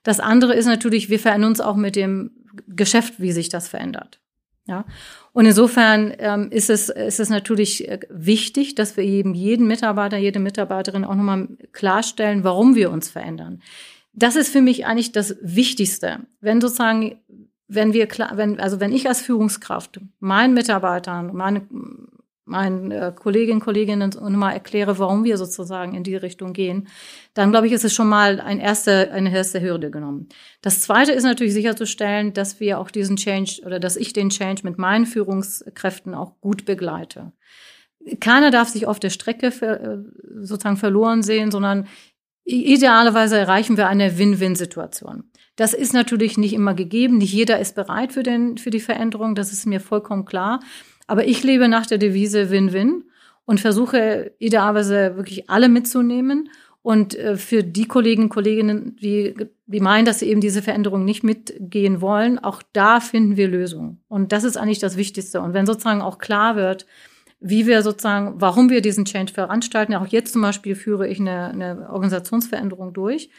Das 0.04 0.20
andere 0.20 0.56
ist 0.56 0.66
natürlich, 0.66 1.10
wir 1.10 1.20
verändern 1.20 1.52
uns 1.52 1.62
auch 1.62 1.76
mit 1.76 1.96
dem 1.96 2.32
Geschäft, 2.68 3.20
wie 3.20 3.32
sich 3.32 3.50
das 3.50 3.68
verändert. 3.68 4.20
Ja. 4.66 4.86
Und 5.34 5.46
insofern 5.46 6.14
ähm, 6.20 6.50
ist, 6.52 6.70
es, 6.70 6.90
ist 6.90 7.20
es 7.20 7.30
natürlich 7.30 7.88
äh, 7.88 8.00
wichtig, 8.10 8.76
dass 8.76 8.96
wir 8.96 9.04
eben 9.04 9.34
jeden 9.34 9.68
Mitarbeiter, 9.68 10.18
jede 10.18 10.40
Mitarbeiterin 10.40 11.04
auch 11.04 11.16
nochmal 11.16 11.48
klarstellen, 11.72 12.44
warum 12.44 12.76
wir 12.76 12.92
uns 12.92 13.10
verändern. 13.10 13.62
Das 14.14 14.36
ist 14.36 14.50
für 14.50 14.62
mich 14.62 14.86
eigentlich 14.86 15.12
das 15.12 15.36
Wichtigste. 15.42 16.20
Wenn 16.42 16.62
sozusagen, 16.62 17.22
wenn 17.68 17.94
wir 17.94 18.08
klar, 18.08 18.36
wenn, 18.36 18.60
also 18.60 18.80
wenn 18.80 18.94
ich 18.94 19.08
als 19.08 19.22
Führungskraft 19.22 20.00
meinen 20.20 20.54
Mitarbeitern, 20.54 21.34
meine, 21.34 21.62
meinen 22.52 22.92
äh, 22.92 23.12
Kolleginnen 23.16 23.60
und 23.60 23.64
Kolleginnen 23.64 24.14
und 24.14 24.36
mal 24.36 24.52
erkläre, 24.52 25.00
warum 25.00 25.24
wir 25.24 25.38
sozusagen 25.38 25.96
in 25.96 26.04
die 26.04 26.16
Richtung 26.16 26.54
gehen, 26.54 26.88
dann 27.34 27.52
glaube 27.52 27.68
ich, 27.68 27.74
ist 27.74 27.86
es 27.86 27.94
schon 27.94 28.10
mal 28.10 28.40
ein 28.40 28.60
erste, 28.60 29.12
eine 29.12 29.34
erste 29.34 29.62
Hürde 29.62 29.90
genommen. 29.90 30.30
Das 30.62 30.82
zweite 30.82 31.14
ist 31.14 31.24
natürlich 31.24 31.54
sicherzustellen, 31.54 32.34
dass 32.34 32.60
wir 32.60 32.80
auch 32.80 32.92
diesen 32.92 33.16
Change 33.16 33.62
oder 33.66 33.80
dass 33.80 33.96
ich 33.96 34.14
den 34.14 34.30
Change 34.30 34.62
mit 34.64 34.78
meinen 34.78 35.06
Führungskräften 35.06 36.14
auch 36.14 36.40
gut 36.42 36.66
begleite. 36.66 37.32
Keiner 38.20 38.52
darf 38.52 38.70
sich 38.70 38.86
auf 38.86 39.00
der 39.00 39.10
Strecke 39.10 39.52
für, 39.52 39.80
äh, 39.80 39.98
sozusagen 40.42 40.78
verloren 40.78 41.24
sehen, 41.24 41.50
sondern 41.52 41.88
idealerweise 42.44 43.38
erreichen 43.38 43.78
wir 43.78 43.88
eine 43.88 44.18
Win-Win-Situation. 44.18 45.32
Das 45.56 45.74
ist 45.74 45.94
natürlich 45.94 46.38
nicht 46.38 46.54
immer 46.54 46.74
gegeben. 46.74 47.20
Nicht 47.20 47.34
jeder 47.34 47.60
ist 47.60 47.76
bereit 47.76 48.14
für, 48.14 48.24
den, 48.24 48.58
für 48.58 48.72
die 48.72 48.80
Veränderung. 48.80 49.36
Das 49.36 49.52
ist 49.52 49.66
mir 49.66 49.80
vollkommen 49.80 50.26
klar. 50.26 50.62
Aber 51.12 51.28
ich 51.28 51.44
lebe 51.44 51.68
nach 51.68 51.86
der 51.86 51.98
Devise 51.98 52.52
Win-Win 52.52 53.04
und 53.44 53.60
versuche 53.60 54.32
idealerweise 54.40 55.18
wirklich 55.18 55.50
alle 55.50 55.68
mitzunehmen. 55.68 56.48
Und 56.82 57.16
äh, 57.16 57.36
für 57.36 57.66
die 57.66 57.86
Kolleginnen 57.86 58.28
und 58.28 58.34
Kolleginnen, 58.34 58.96
die, 58.96 59.36
die 59.66 59.82
meinen, 59.82 60.06
dass 60.06 60.20
sie 60.20 60.30
eben 60.30 60.40
diese 60.40 60.62
Veränderung 60.62 61.04
nicht 61.04 61.26
mitgehen 61.26 62.00
wollen, 62.00 62.40
auch 62.40 62.64
da 62.72 63.02
finden 63.02 63.36
wir 63.36 63.50
Lösungen. 63.50 64.02
Und 64.08 64.32
das 64.32 64.46
ist 64.46 64.56
eigentlich 64.56 64.80
das 64.80 64.96
Wichtigste. 64.96 65.42
Und 65.42 65.54
wenn 65.54 65.66
sozusagen 65.66 66.02
auch 66.02 66.18
klar 66.18 66.56
wird, 66.56 66.86
wie 67.42 67.68
wir 67.68 67.82
sozusagen, 67.82 68.40
warum 68.40 68.70
wir 68.70 68.82
diesen 68.82 69.04
Change 69.04 69.34
veranstalten, 69.34 69.96
auch 69.96 70.08
jetzt 70.08 70.32
zum 70.32 70.42
Beispiel 70.42 70.76
führe 70.76 71.10
ich 71.10 71.20
eine, 71.20 71.50
eine 71.50 71.90
Organisationsveränderung 71.90 72.94
durch, 72.94 73.30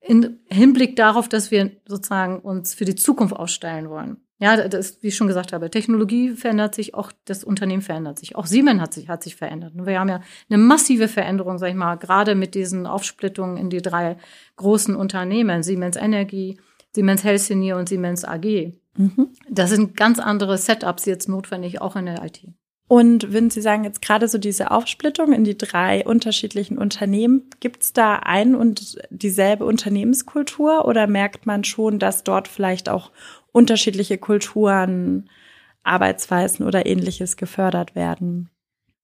in 0.00 0.38
Hinblick 0.46 0.96
darauf, 0.96 1.28
dass 1.28 1.50
wir 1.50 1.72
sozusagen 1.86 2.38
uns 2.38 2.72
für 2.72 2.86
die 2.86 2.94
Zukunft 2.94 3.36
ausstellen 3.36 3.90
wollen. 3.90 4.16
Ja, 4.38 4.68
das, 4.68 5.02
wie 5.02 5.08
ich 5.08 5.16
schon 5.16 5.28
gesagt 5.28 5.54
habe, 5.54 5.70
Technologie 5.70 6.30
verändert 6.30 6.74
sich, 6.74 6.94
auch 6.94 7.10
das 7.24 7.42
Unternehmen 7.42 7.80
verändert 7.80 8.18
sich. 8.18 8.36
Auch 8.36 8.44
Siemens 8.44 8.82
hat 8.82 8.92
sich, 8.92 9.08
hat 9.08 9.22
sich 9.22 9.34
verändert. 9.34 9.74
Und 9.74 9.86
wir 9.86 9.98
haben 9.98 10.10
ja 10.10 10.20
eine 10.50 10.58
massive 10.58 11.08
Veränderung, 11.08 11.56
sag 11.58 11.70
ich 11.70 11.74
mal, 11.74 11.96
gerade 11.96 12.34
mit 12.34 12.54
diesen 12.54 12.86
Aufsplittungen 12.86 13.56
in 13.56 13.70
die 13.70 13.80
drei 13.80 14.18
großen 14.56 14.94
Unternehmen, 14.94 15.62
Siemens 15.62 15.96
Energie, 15.96 16.58
Siemens 16.94 17.24
Healthineer 17.24 17.78
und 17.78 17.88
Siemens 17.88 18.24
AG. 18.26 18.74
Mhm. 18.96 19.28
Das 19.48 19.70
sind 19.70 19.96
ganz 19.96 20.18
andere 20.18 20.58
Setups 20.58 21.06
jetzt 21.06 21.28
notwendig, 21.28 21.80
auch 21.80 21.96
in 21.96 22.06
der 22.06 22.22
IT. 22.22 22.42
Und 22.88 23.32
würden 23.32 23.50
Sie 23.50 23.62
sagen, 23.62 23.82
jetzt 23.82 24.00
gerade 24.00 24.28
so 24.28 24.38
diese 24.38 24.70
Aufsplittung 24.70 25.32
in 25.32 25.42
die 25.42 25.58
drei 25.58 26.04
unterschiedlichen 26.04 26.78
Unternehmen, 26.78 27.50
gibt 27.58 27.82
es 27.82 27.92
da 27.92 28.16
ein 28.16 28.54
und 28.54 28.98
dieselbe 29.10 29.64
Unternehmenskultur 29.64 30.84
oder 30.84 31.08
merkt 31.08 31.46
man 31.46 31.64
schon, 31.64 31.98
dass 31.98 32.22
dort 32.22 32.46
vielleicht 32.46 32.88
auch 32.88 33.10
unterschiedliche 33.56 34.18
Kulturen, 34.18 35.30
Arbeitsweisen 35.82 36.66
oder 36.66 36.84
ähnliches 36.84 37.36
gefördert 37.36 37.94
werden? 37.94 38.50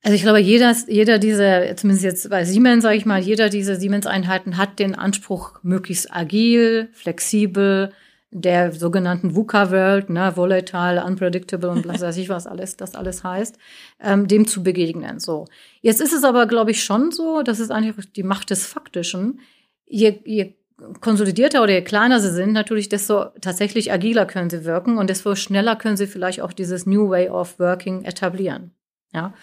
Also 0.03 0.15
ich 0.15 0.23
glaube, 0.23 0.41
jeder, 0.41 0.75
jeder 0.89 1.19
dieser, 1.19 1.75
zumindest 1.77 2.05
jetzt 2.05 2.29
bei 2.29 2.45
Siemens, 2.45 2.83
sage 2.83 2.97
ich 2.97 3.07
mal, 3.07 3.21
jeder 3.21 3.49
dieser 3.49 3.77
Siemens-Einheiten 3.77 4.59
hat 4.59 4.79
den 4.79 4.95
Anspruch, 4.95 5.61
möglichst 5.63 6.15
agil, 6.15 6.89
flexibel, 6.93 7.93
der 8.31 8.73
sogenannten 8.73 9.35
VUCA-World, 9.35 10.11
ne, 10.11 10.33
volatile, 10.37 11.05
unpredictable 11.05 11.71
und 11.71 11.87
was 11.87 12.01
weiß 12.01 12.17
ich 12.17 12.29
was 12.29 12.47
alles, 12.47 12.77
das 12.77 12.95
alles 12.95 13.23
heißt, 13.25 13.57
ähm, 14.01 14.27
dem 14.27 14.47
zu 14.47 14.63
begegnen. 14.63 15.19
So. 15.19 15.47
Jetzt 15.81 16.01
ist 16.01 16.13
es 16.13 16.25
aber, 16.25 16.47
glaube 16.47 16.73
ich, 16.73 16.83
schon 16.83 17.11
so, 17.13 17.43
das 17.43 17.61
ist 17.61 17.71
eigentlich 17.71 18.13
die 18.13 18.23
Macht 18.23 18.51
des 18.51 18.67
Faktischen. 18.67 19.41
Je, 19.87 20.19
je 20.25 20.55
konsolidierter 21.01 21.63
oder 21.63 21.73
je 21.73 21.83
kleiner 21.83 22.21
sie 22.21 22.33
sind, 22.33 22.53
natürlich, 22.53 22.89
desto 22.89 23.27
tatsächlich 23.41 23.93
agiler 23.93 24.27
können 24.27 24.51
sie 24.51 24.65
wirken 24.65 24.99
und 24.99 25.11
desto 25.11 25.35
schneller 25.35 25.77
können 25.77 25.97
sie 25.97 26.07
vielleicht 26.07 26.41
auch 26.41 26.53
dieses 26.53 26.87
New 26.87 27.09
Way 27.09 27.31
of 27.31 27.59
Working 27.59 28.05
etablieren. 28.05 28.73
Ja. 29.15 29.35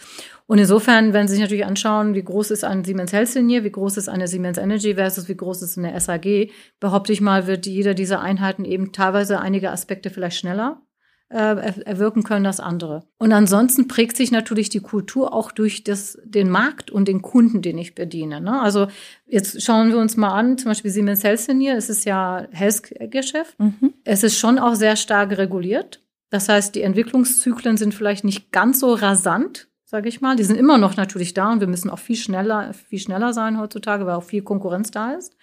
Und 0.48 0.58
insofern, 0.58 1.14
wenn 1.14 1.28
Sie 1.28 1.36
sich 1.36 1.44
natürlich 1.44 1.66
anschauen, 1.66 2.16
wie 2.16 2.24
groß 2.24 2.50
ist 2.50 2.64
ein 2.64 2.84
Siemens 2.84 3.14
Healthineer, 3.14 3.64
wie 3.64 3.72
groß 3.72 3.98
ist 3.98 4.10
eine 4.10 4.28
Siemens 4.28 4.58
Energy 4.58 4.96
versus 4.96 5.30
wie 5.30 5.38
groß 5.38 5.62
ist 5.62 5.78
eine 5.78 6.00
SAG, 6.00 6.50
behaupte 6.80 7.14
ich 7.14 7.22
mal, 7.22 7.46
wird 7.46 7.68
jeder 7.68 7.94
dieser 7.94 8.20
Einheiten 8.22 8.66
eben 8.66 8.92
teilweise 8.92 9.40
einige 9.40 9.70
Aspekte 9.70 10.10
vielleicht 10.10 10.38
schneller 10.38 10.82
äh, 11.30 11.84
erwirken 11.86 12.24
können 12.24 12.46
als 12.46 12.60
andere. 12.60 13.04
Und 13.18 13.32
ansonsten 13.32 13.88
prägt 13.88 14.18
sich 14.18 14.32
natürlich 14.32 14.70
die 14.70 14.80
Kultur 14.80 15.34
auch 15.34 15.52
durch 15.52 15.84
das, 15.84 16.18
den 16.24 16.50
Markt 16.50 16.90
und 16.90 17.08
den 17.08 17.22
Kunden, 17.22 17.62
den 17.62 17.78
ich 17.78 17.96
bediene. 17.96 18.42
Ne? 18.42 18.60
Also 18.62 18.88
jetzt 19.28 19.62
schauen 19.62 19.90
wir 19.90 20.00
uns 20.00 20.18
mal 20.18 20.34
an, 20.34 20.58
zum 20.58 20.72
Beispiel 20.72 20.92
Siemens 20.92 21.24
Healthineer, 21.24 21.78
es 21.78 21.90
ist 21.90 22.06
ja 22.06 22.48
Health-Geschäft. 22.52 23.60
Mhm. 23.60 23.94
Es 24.04 24.24
ist 24.24 24.40
schon 24.40 24.58
auch 24.58 24.76
sehr 24.76 24.96
stark 24.96 25.38
reguliert. 25.38 26.02
Das 26.32 26.50
heißt, 26.50 26.76
die 26.76 26.82
Entwicklungszyklen 26.82 27.78
sind 27.78 27.94
vielleicht 27.94 28.24
nicht 28.24 28.52
ganz 28.52 28.80
so 28.80 28.94
rasant, 28.94 29.68
sage 29.86 30.10
ich 30.10 30.22
mal. 30.22 30.36
Die 30.36 30.44
sind 30.44 30.58
immer 30.58 30.78
noch 30.78 30.96
natürlich 30.96 31.34
da 31.34 31.52
und 31.52 31.60
wir 31.60 31.68
müssen 31.68 31.90
auch 31.90 32.00
viel 32.00 32.16
schneller, 32.16 32.74
viel 32.74 33.00
schneller 33.00 33.34
sein 33.34 33.60
heutzutage, 33.60 34.06
weil 34.06 34.16
auch 34.16 34.24
viel 34.24 34.44
Konkurrenz 34.44 34.92
da 34.92 35.14
ist. 35.14 35.36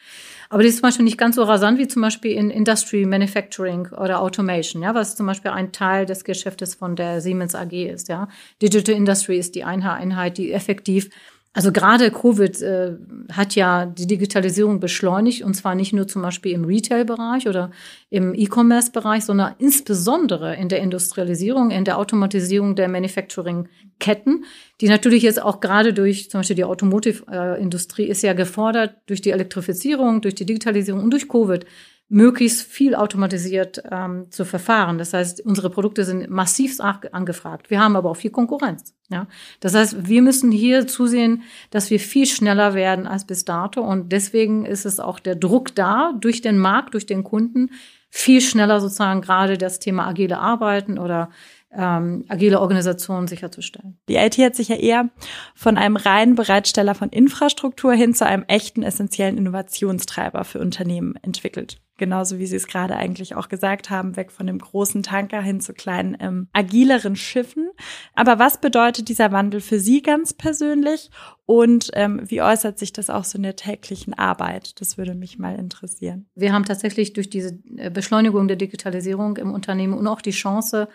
Aber 0.48 0.62
die 0.62 0.68
ist 0.68 0.76
zum 0.76 0.82
Beispiel 0.82 1.04
nicht 1.04 1.18
ganz 1.18 1.36
so 1.36 1.42
rasant 1.42 1.78
wie 1.78 1.88
zum 1.88 2.02
Beispiel 2.02 2.32
in 2.32 2.50
Industry 2.50 3.04
Manufacturing 3.04 3.88
oder 3.88 4.20
Automation, 4.20 4.82
ja, 4.82 4.94
was 4.94 5.16
zum 5.16 5.26
Beispiel 5.26 5.50
ein 5.50 5.72
Teil 5.72 6.06
des 6.06 6.24
Geschäftes 6.24 6.74
von 6.74 6.96
der 6.96 7.20
Siemens 7.20 7.54
AG 7.54 7.72
ist, 7.72 8.08
ja. 8.08 8.28
Digital 8.62 8.94
Industry 8.94 9.38
ist 9.38 9.54
die 9.54 9.64
Einheit, 9.64 10.38
die 10.38 10.52
effektiv 10.52 11.10
also 11.56 11.72
gerade 11.72 12.10
Covid 12.10 12.60
äh, 12.60 12.96
hat 13.32 13.54
ja 13.54 13.86
die 13.86 14.06
Digitalisierung 14.06 14.78
beschleunigt 14.78 15.42
und 15.42 15.54
zwar 15.54 15.74
nicht 15.74 15.94
nur 15.94 16.06
zum 16.06 16.20
Beispiel 16.20 16.52
im 16.52 16.66
Retail-Bereich 16.66 17.48
oder 17.48 17.70
im 18.10 18.34
E-Commerce-Bereich, 18.34 19.24
sondern 19.24 19.54
insbesondere 19.58 20.54
in 20.56 20.68
der 20.68 20.80
Industrialisierung, 20.80 21.70
in 21.70 21.86
der 21.86 21.96
Automatisierung 21.96 22.76
der 22.76 22.88
Manufacturing-Ketten, 22.88 24.44
die 24.82 24.88
natürlich 24.90 25.22
jetzt 25.22 25.40
auch 25.40 25.60
gerade 25.60 25.94
durch 25.94 26.28
zum 26.28 26.40
Beispiel 26.40 26.56
die 26.56 26.64
Automotive-Industrie 26.64 28.04
ist 28.04 28.20
ja 28.20 28.34
gefordert 28.34 28.96
durch 29.06 29.22
die 29.22 29.30
Elektrifizierung, 29.30 30.20
durch 30.20 30.34
die 30.34 30.44
Digitalisierung 30.44 31.02
und 31.02 31.10
durch 31.10 31.26
Covid 31.26 31.64
möglichst 32.08 32.62
viel 32.62 32.94
automatisiert 32.94 33.82
ähm, 33.90 34.30
zu 34.30 34.44
verfahren. 34.44 34.98
Das 34.98 35.12
heißt, 35.12 35.44
unsere 35.44 35.70
Produkte 35.70 36.04
sind 36.04 36.30
massiv 36.30 36.78
angefragt. 36.80 37.68
Wir 37.68 37.80
haben 37.80 37.96
aber 37.96 38.10
auch 38.10 38.16
viel 38.16 38.30
Konkurrenz. 38.30 38.94
Ja, 39.08 39.26
das 39.60 39.74
heißt, 39.74 40.08
wir 40.08 40.22
müssen 40.22 40.52
hier 40.52 40.86
zusehen, 40.86 41.42
dass 41.70 41.90
wir 41.90 42.00
viel 42.00 42.26
schneller 42.26 42.74
werden 42.74 43.06
als 43.06 43.24
bis 43.24 43.44
dato. 43.44 43.80
Und 43.80 44.12
deswegen 44.12 44.64
ist 44.64 44.86
es 44.86 45.00
auch 45.00 45.18
der 45.18 45.34
Druck 45.34 45.74
da 45.74 46.12
durch 46.20 46.42
den 46.42 46.58
Markt, 46.58 46.94
durch 46.94 47.06
den 47.06 47.24
Kunden, 47.24 47.70
viel 48.08 48.40
schneller 48.40 48.80
sozusagen 48.80 49.20
gerade 49.20 49.58
das 49.58 49.78
Thema 49.78 50.06
agile 50.06 50.38
Arbeiten 50.38 50.98
oder 50.98 51.30
ähm, 51.72 52.24
agile 52.28 52.60
Organisationen 52.60 53.26
sicherzustellen. 53.26 53.98
Die 54.08 54.16
IT 54.16 54.38
hat 54.38 54.54
sich 54.54 54.68
ja 54.68 54.76
eher 54.76 55.10
von 55.54 55.76
einem 55.76 55.96
reinen 55.96 56.34
Bereitsteller 56.36 56.94
von 56.94 57.10
Infrastruktur 57.10 57.92
hin 57.92 58.14
zu 58.14 58.24
einem 58.24 58.44
echten 58.46 58.82
essentiellen 58.82 59.36
Innovationstreiber 59.36 60.44
für 60.44 60.60
Unternehmen 60.60 61.16
entwickelt. 61.22 61.78
Genauso 61.96 62.38
wie 62.38 62.46
Sie 62.46 62.56
es 62.56 62.66
gerade 62.66 62.96
eigentlich 62.96 63.34
auch 63.34 63.48
gesagt 63.48 63.88
haben, 63.90 64.16
weg 64.16 64.30
von 64.30 64.46
dem 64.46 64.58
großen 64.58 65.02
Tanker 65.02 65.40
hin 65.40 65.60
zu 65.60 65.72
kleinen, 65.72 66.16
ähm, 66.20 66.48
agileren 66.52 67.16
Schiffen. 67.16 67.70
Aber 68.14 68.38
was 68.38 68.60
bedeutet 68.60 69.08
dieser 69.08 69.32
Wandel 69.32 69.60
für 69.60 69.80
Sie 69.80 70.02
ganz 70.02 70.32
persönlich 70.32 71.10
und 71.46 71.90
ähm, 71.94 72.20
wie 72.24 72.42
äußert 72.42 72.78
sich 72.78 72.92
das 72.92 73.08
auch 73.08 73.24
so 73.24 73.38
in 73.38 73.44
der 73.44 73.56
täglichen 73.56 74.14
Arbeit? 74.14 74.80
Das 74.80 74.98
würde 74.98 75.14
mich 75.14 75.38
mal 75.38 75.56
interessieren. 75.56 76.26
Wir 76.34 76.52
haben 76.52 76.64
tatsächlich 76.64 77.12
durch 77.12 77.30
diese 77.30 77.58
äh, 77.76 77.90
Beschleunigung 77.90 78.48
der 78.48 78.56
Digitalisierung 78.56 79.36
im 79.36 79.52
Unternehmen 79.52 79.94
und 79.94 80.06
auch 80.06 80.20
die 80.20 80.32
Chance, 80.32 80.88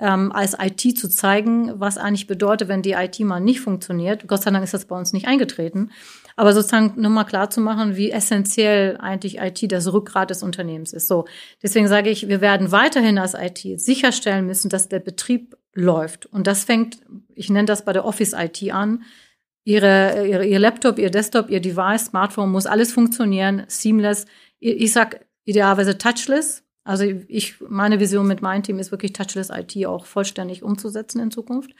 ähm, 0.00 0.32
als 0.32 0.56
IT 0.58 0.98
zu 0.98 1.08
zeigen, 1.08 1.78
was 1.78 1.98
eigentlich 1.98 2.26
bedeutet, 2.26 2.68
wenn 2.68 2.82
die 2.82 2.92
IT 2.92 3.20
mal 3.20 3.40
nicht 3.40 3.60
funktioniert. 3.60 4.26
Gott 4.26 4.42
sei 4.42 4.50
Dank 4.50 4.64
ist 4.64 4.74
das 4.74 4.86
bei 4.86 4.96
uns 4.96 5.12
nicht 5.12 5.28
eingetreten. 5.28 5.90
Aber 6.36 6.52
sozusagen 6.52 7.00
nochmal 7.00 7.26
klar 7.26 7.50
zu 7.50 7.60
machen, 7.60 7.96
wie 7.96 8.10
essentiell 8.10 8.96
eigentlich 8.98 9.38
IT 9.38 9.70
das 9.70 9.92
Rückgrat 9.92 10.30
des 10.30 10.42
Unternehmens 10.42 10.92
ist. 10.92 11.08
So. 11.08 11.26
Deswegen 11.62 11.88
sage 11.88 12.10
ich, 12.10 12.28
wir 12.28 12.40
werden 12.40 12.72
weiterhin 12.72 13.18
als 13.18 13.34
IT 13.34 13.80
sicherstellen 13.80 14.46
müssen, 14.46 14.68
dass 14.68 14.88
der 14.88 15.00
Betrieb 15.00 15.56
läuft. 15.74 16.26
Und 16.26 16.46
das 16.46 16.64
fängt, 16.64 16.98
ich 17.34 17.50
nenne 17.50 17.66
das 17.66 17.84
bei 17.84 17.92
der 17.92 18.04
Office 18.04 18.34
IT 18.36 18.72
an. 18.72 19.02
Ihre, 19.64 20.26
ihre, 20.26 20.46
ihr 20.46 20.58
Laptop, 20.58 20.98
ihr 20.98 21.10
Desktop, 21.10 21.50
ihr 21.50 21.60
Device, 21.60 22.06
Smartphone 22.06 22.50
muss 22.50 22.66
alles 22.66 22.92
funktionieren, 22.92 23.64
seamless. 23.68 24.26
Ich 24.58 24.92
sag 24.92 25.24
idealerweise 25.44 25.98
touchless, 25.98 26.64
also 26.84 27.04
ich, 27.04 27.60
meine 27.60 28.00
Vision 28.00 28.26
mit 28.26 28.42
meinem 28.42 28.62
Team 28.62 28.78
ist 28.78 28.90
wirklich 28.90 29.12
Touchless 29.12 29.50
IT 29.50 29.86
auch 29.86 30.06
vollständig 30.06 30.62
umzusetzen 30.62 31.20
in 31.20 31.30
Zukunft. 31.30 31.70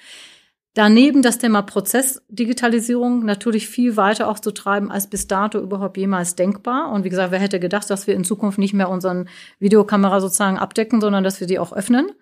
Daneben 0.74 1.20
das 1.20 1.38
Thema 1.38 1.62
Prozessdigitalisierung 1.62 3.24
natürlich 3.24 3.68
viel 3.68 3.96
weiter 3.96 4.28
auch 4.28 4.38
zu 4.38 4.52
treiben, 4.52 4.92
als 4.92 5.08
bis 5.08 5.26
dato 5.26 5.58
überhaupt 5.58 5.96
jemals 5.96 6.36
denkbar. 6.36 6.92
Und 6.92 7.02
wie 7.02 7.08
gesagt, 7.08 7.32
wer 7.32 7.40
hätte 7.40 7.58
gedacht, 7.58 7.90
dass 7.90 8.06
wir 8.06 8.14
in 8.14 8.22
Zukunft 8.22 8.56
nicht 8.56 8.72
mehr 8.72 8.88
unseren 8.88 9.28
Videokamera 9.58 10.20
sozusagen 10.20 10.58
abdecken, 10.58 11.00
sondern 11.00 11.24
dass 11.24 11.40
wir 11.40 11.48
die 11.48 11.58
auch 11.58 11.72
öffnen. 11.72 12.12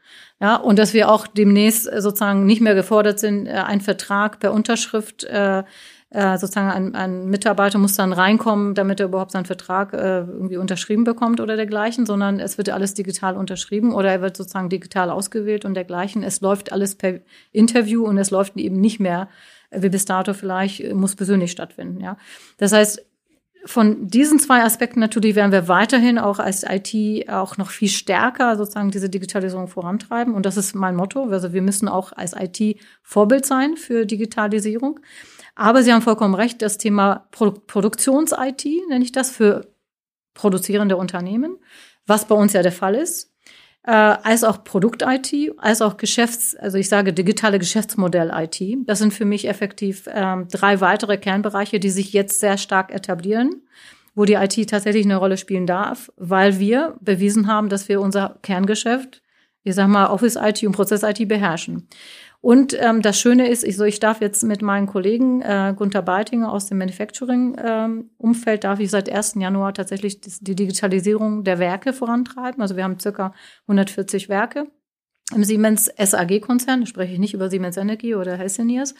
Ja, 0.40 0.57
und 0.57 0.78
dass 0.78 0.95
wir 0.95 1.11
auch 1.11 1.26
demnächst 1.26 1.85
sozusagen 1.85 2.47
nicht 2.47 2.62
mehr 2.62 2.75
gefordert 2.75 3.19
sind, 3.19 3.47
äh, 3.47 3.50
einen 3.50 3.83
Vertrag 3.83 4.40
per 4.40 4.55
Unterschrift 4.55 5.25
äh, 5.25 5.64
äh, 6.11 6.38
sozusagen 6.38 6.71
ein, 6.71 6.95
ein 6.95 7.27
Mitarbeiter 7.27 7.79
muss 7.79 7.97
dann 7.97 8.12
reinkommen, 8.12 8.75
damit 8.75 9.00
er 9.00 9.07
überhaupt 9.07 9.33
seinen 9.33 9.45
Vertrag 9.45 9.93
äh, 9.93 10.21
irgendwie 10.21 10.57
unterschrieben 10.57 11.05
bekommt 11.05 11.41
oder 11.41 11.57
dergleichen, 11.57 12.07
sondern 12.07 12.41
es 12.41 12.57
wird 12.57 12.71
alles 12.71 12.95
digital 12.95 13.37
unterschrieben 13.37 13.93
oder 13.93 14.11
er 14.11 14.23
wird 14.23 14.37
sozusagen 14.37 14.71
digital 14.71 15.11
ausgewählt 15.11 15.65
und 15.67 15.75
dergleichen. 15.75 16.23
Es 16.23 16.41
läuft 16.41 16.73
alles 16.73 16.95
per 16.95 17.21
Interview 17.53 18.07
und 18.07 18.17
es 18.17 18.31
läuft 18.31 18.57
eben 18.57 18.81
nicht 18.81 19.00
mehr 19.00 19.29
äh, 19.71 19.83
wie 19.83 19.91
bis 19.91 20.07
dato 20.07 20.33
vielleicht, 20.33 20.81
äh, 20.81 20.95
muss 20.95 21.15
persönlich 21.15 21.50
stattfinden. 21.50 22.00
Ja, 22.00 22.17
das 22.57 22.73
heißt, 22.73 23.05
von 23.65 24.09
diesen 24.09 24.38
zwei 24.38 24.62
Aspekten 24.62 25.00
natürlich 25.00 25.35
werden 25.35 25.53
wir 25.53 25.69
weiterhin 25.69 26.19
auch 26.19 26.38
als 26.38 26.65
IT 26.67 27.29
auch 27.29 27.59
noch 27.59 27.71
viel 27.71 27.88
stärker 27.88 28.57
sozusagen 28.57 28.91
diese 28.91 29.11
Digitalisierung 29.11 29.69
vorantreiben. 29.69 30.33
Und 30.35 30.47
das 30.47 30.57
ist 30.57 30.75
mein 30.75 30.97
Motto. 30.97 31.25
Also 31.25 31.53
wir 31.53 31.61
müssen 31.61 31.88
auch 31.88 32.12
als 32.12 32.35
IT 32.35 32.81
Vorbild 33.03 33.45
sein 33.45 33.77
für 33.77 34.07
Digitalisierung. 34.07 35.00
Aber 35.59 35.83
Sie 35.83 35.93
haben 35.93 36.03
vollkommen 36.03 36.37
recht, 36.37 36.62
das 36.62 36.79
Thema 36.79 37.27
Produ 37.33 37.59
Produktions-IT, 37.67 38.65
nenne 38.88 39.05
ich 39.05 39.11
das, 39.11 39.31
für 39.33 39.67
produzierende 40.33 40.97
Unternehmen, 40.97 41.57
was 42.07 42.29
bei 42.29 42.37
uns 42.37 42.53
ja 42.53 42.62
der 42.62 42.71
Fall 42.71 42.95
ist, 42.95 43.35
äh, 43.83 43.91
als 43.91 44.45
auch 44.45 44.62
Produkt-IT, 44.62 45.55
als 45.59 45.83
auch 45.83 45.97
Geschäfts-, 45.97 46.55
also 46.55 46.79
ich 46.79 46.88
sage 46.88 47.12
digitale 47.12 47.59
Geschäftsmodell-IT. 47.59 48.87
Das 48.87 49.00
sind 49.00 49.12
für 49.12 49.25
mich 49.25 49.49
effektiv 49.49 50.07
äh, 50.07 50.37
drei 50.49 50.81
weitere 50.81 51.19
Kernbereiche, 51.19 51.81
die 51.81 51.91
sich 51.91 52.12
jetzt 52.12 52.38
sehr 52.38 52.57
stark 52.57 52.95
etablieren, 52.95 53.62
wo 54.15 54.25
die 54.25 54.35
IT 54.35 54.71
tatsächlich 54.71 55.07
eine 55.07 55.17
Rolle 55.17 55.37
spielen 55.37 55.67
darf, 55.67 56.12
weil 56.17 56.61
wir 56.61 56.97
bewiesen 57.00 57.49
haben, 57.49 57.69
dass 57.69 57.88
wir 57.88 58.00
unser 58.00 58.38
Kerngeschäft, 58.43 59.23
ich 59.65 59.75
sag 59.75 59.88
mal, 59.88 60.07
Office-IT 60.07 60.62
und 60.62 60.73
Prozess-IT 60.73 61.27
beherrschen. 61.27 61.88
Und 62.40 62.76
ähm, 62.80 63.02
das 63.02 63.18
Schöne 63.18 63.49
ist, 63.49 63.64
ich, 63.64 63.76
so, 63.76 63.85
ich 63.85 63.99
darf 63.99 64.21
jetzt 64.21 64.45
mit 64.45 64.62
meinen 64.62 64.87
Kollegen 64.87 65.42
äh, 65.42 65.75
Gunther 65.76 66.02
Beitinger 66.02 66.52
aus 66.52 66.66
dem 66.66 66.78
Manufacturing-Umfeld, 66.78 68.64
ähm, 68.64 68.71
darf 68.71 68.78
ich 68.78 68.90
seit 68.90 69.11
1. 69.11 69.35
Januar 69.37 69.75
tatsächlich 69.75 70.21
die 70.21 70.54
Digitalisierung 70.54 71.42
der 71.42 71.59
Werke 71.59 71.92
vorantreiben. 71.92 72.62
Also 72.62 72.76
wir 72.76 72.85
haben 72.85 73.00
circa 73.00 73.35
140 73.66 74.28
Werke 74.28 74.68
im 75.35 75.45
Siemens 75.45 75.90
SAG-Konzern, 75.99 76.87
spreche 76.87 77.12
ich 77.12 77.18
nicht 77.18 77.35
über 77.35 77.50
Siemens 77.50 77.76
Energy 77.76 78.14
oder 78.14 78.37
Helsiniers. 78.37 78.95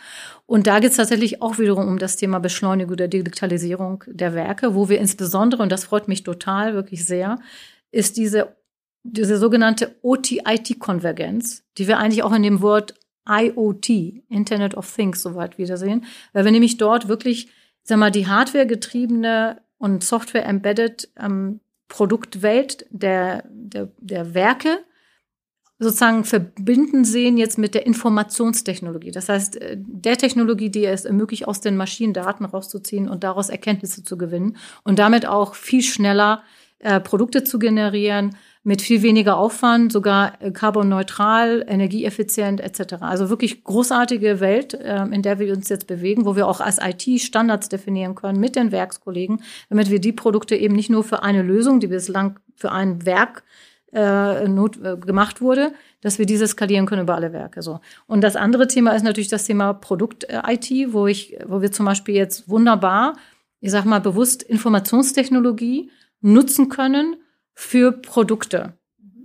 Und 0.47 0.67
da 0.67 0.81
geht 0.81 0.91
es 0.91 0.97
tatsächlich 0.97 1.41
auch 1.41 1.59
wiederum 1.59 1.89
um 1.89 1.99
das 1.99 2.17
Thema 2.17 2.39
Beschleunigung 2.39 2.97
der 2.97 3.09
Digitalisierung 3.09 4.05
der 4.07 4.35
Werke, 4.35 4.75
wo 4.75 4.89
wir 4.89 4.99
insbesondere, 4.99 5.63
und 5.63 5.73
das 5.73 5.85
freut 5.85 6.09
mich 6.09 6.25
total, 6.25 6.75
wirklich 6.75 7.07
sehr, 7.07 7.39
ist 7.91 8.17
diese, 8.19 8.57
diese 9.05 9.39
sogenannte 9.39 9.97
OT-IT-Konvergenz, 10.03 11.65
die 11.79 11.89
wir 11.89 11.99
eigentlich 11.99 12.23
auch 12.23 12.33
in 12.33 12.43
dem 12.43 12.61
Wort 12.61 12.95
IoT, 13.29 13.89
Internet 14.29 14.77
of 14.77 14.93
Things, 14.93 15.23
soweit 15.23 15.59
wiedersehen, 15.59 16.05
weil 16.33 16.45
wir 16.45 16.53
nämlich 16.53 16.77
dort 16.77 17.09
wirklich, 17.09 17.49
sag 17.83 17.99
mal, 17.99 18.11
die 18.11 18.27
Hardware-getriebene 18.27 19.61
und 19.79 20.03
Software-embedded 20.03 21.11
ähm, 21.19 21.61
Produktwelt 21.89 22.87
der, 22.91 23.45
der, 23.49 23.89
der 23.99 24.35
Werke 24.35 24.81
sozusagen 25.79 26.25
verbinden 26.25 27.05
sehen 27.05 27.37
jetzt 27.37 27.57
mit 27.57 27.75
der 27.75 27.87
Informationstechnologie. 27.87 29.13
Das 29.13 29.29
heißt, 29.29 29.61
äh, 29.61 29.77
der 29.79 30.17
Technologie, 30.17 30.71
die 30.71 30.85
es 30.85 31.05
ermöglicht, 31.05 31.47
aus 31.47 31.61
den 31.61 31.77
Maschinen 31.77 32.13
Daten 32.13 32.45
rauszuziehen 32.45 33.09
und 33.09 33.25
daraus 33.25 33.49
Erkenntnisse 33.49 34.03
zu 34.03 34.19
gewinnen 34.19 34.57
und 34.83 34.99
damit 34.99 35.27
auch 35.27 35.55
viel 35.55 35.83
schneller 35.83 36.43
äh, 36.81 37.01
Produkte 37.01 37.45
zu 37.45 37.59
generieren, 37.59 38.37
mit 38.63 38.83
viel 38.83 39.03
weniger 39.03 39.37
Aufwand, 39.37 39.93
sogar 39.93 40.41
äh, 40.43 40.51
carbonneutral, 40.51 41.65
energieeffizient 41.67 42.61
etc. 42.61 42.95
Also 43.01 43.31
wirklich 43.31 43.65
großartige 43.65 44.41
Welt, 44.41 44.75
äh, 44.75 45.05
in 45.05 45.23
der 45.23 45.39
wir 45.39 45.53
uns 45.55 45.69
jetzt 45.69 45.87
bewegen, 45.87 46.27
wo 46.27 46.37
wir 46.37 46.47
auch 46.47 46.61
als 46.61 46.79
IT 46.83 47.21
Standards 47.21 47.69
definieren 47.69 48.15
können 48.15 48.41
mit 48.41 48.57
den 48.57 48.73
Werkskollegen, 48.73 49.43
damit 49.69 49.91
wir 49.91 50.01
die 50.01 50.13
Produkte 50.13 50.57
eben 50.57 50.75
nicht 50.75 50.91
nur 50.91 51.05
für 51.05 51.23
eine 51.23 51.43
Lösung, 51.43 51.81
die 51.81 51.87
bislang 51.87 52.39
für 52.57 52.73
ein 52.73 53.07
Werk 53.07 53.45
äh, 53.93 54.49
not, 54.49 54.77
äh, 54.85 54.97
gemacht 54.97 55.41
wurde, 55.41 55.73
dass 56.01 56.19
wir 56.19 56.27
diese 56.27 56.47
skalieren 56.47 56.87
können 56.87 57.03
über 57.03 57.15
alle 57.15 57.33
Werke. 57.33 57.63
So. 57.63 57.81
Und 58.07 58.21
das 58.23 58.37
andere 58.37 58.69
Thema 58.69 58.93
ist 58.93 59.03
natürlich 59.03 59.29
das 59.29 59.45
Thema 59.45 59.73
Produkt-IT, 59.73 60.71
äh, 60.71 60.93
wo 60.93 61.07
wo 61.07 61.63
wir 61.63 61.73
zum 61.73 61.87
Beispiel 61.87 62.15
jetzt 62.15 62.49
wunderbar, 62.49 63.15
ich 63.61 63.71
sag 63.71 63.85
mal 63.85 64.01
bewusst 64.01 64.43
Informationstechnologie 64.43 65.91
nutzen 66.21 66.69
können 66.69 67.17
für 67.59 67.91
Produkte. 67.91 68.75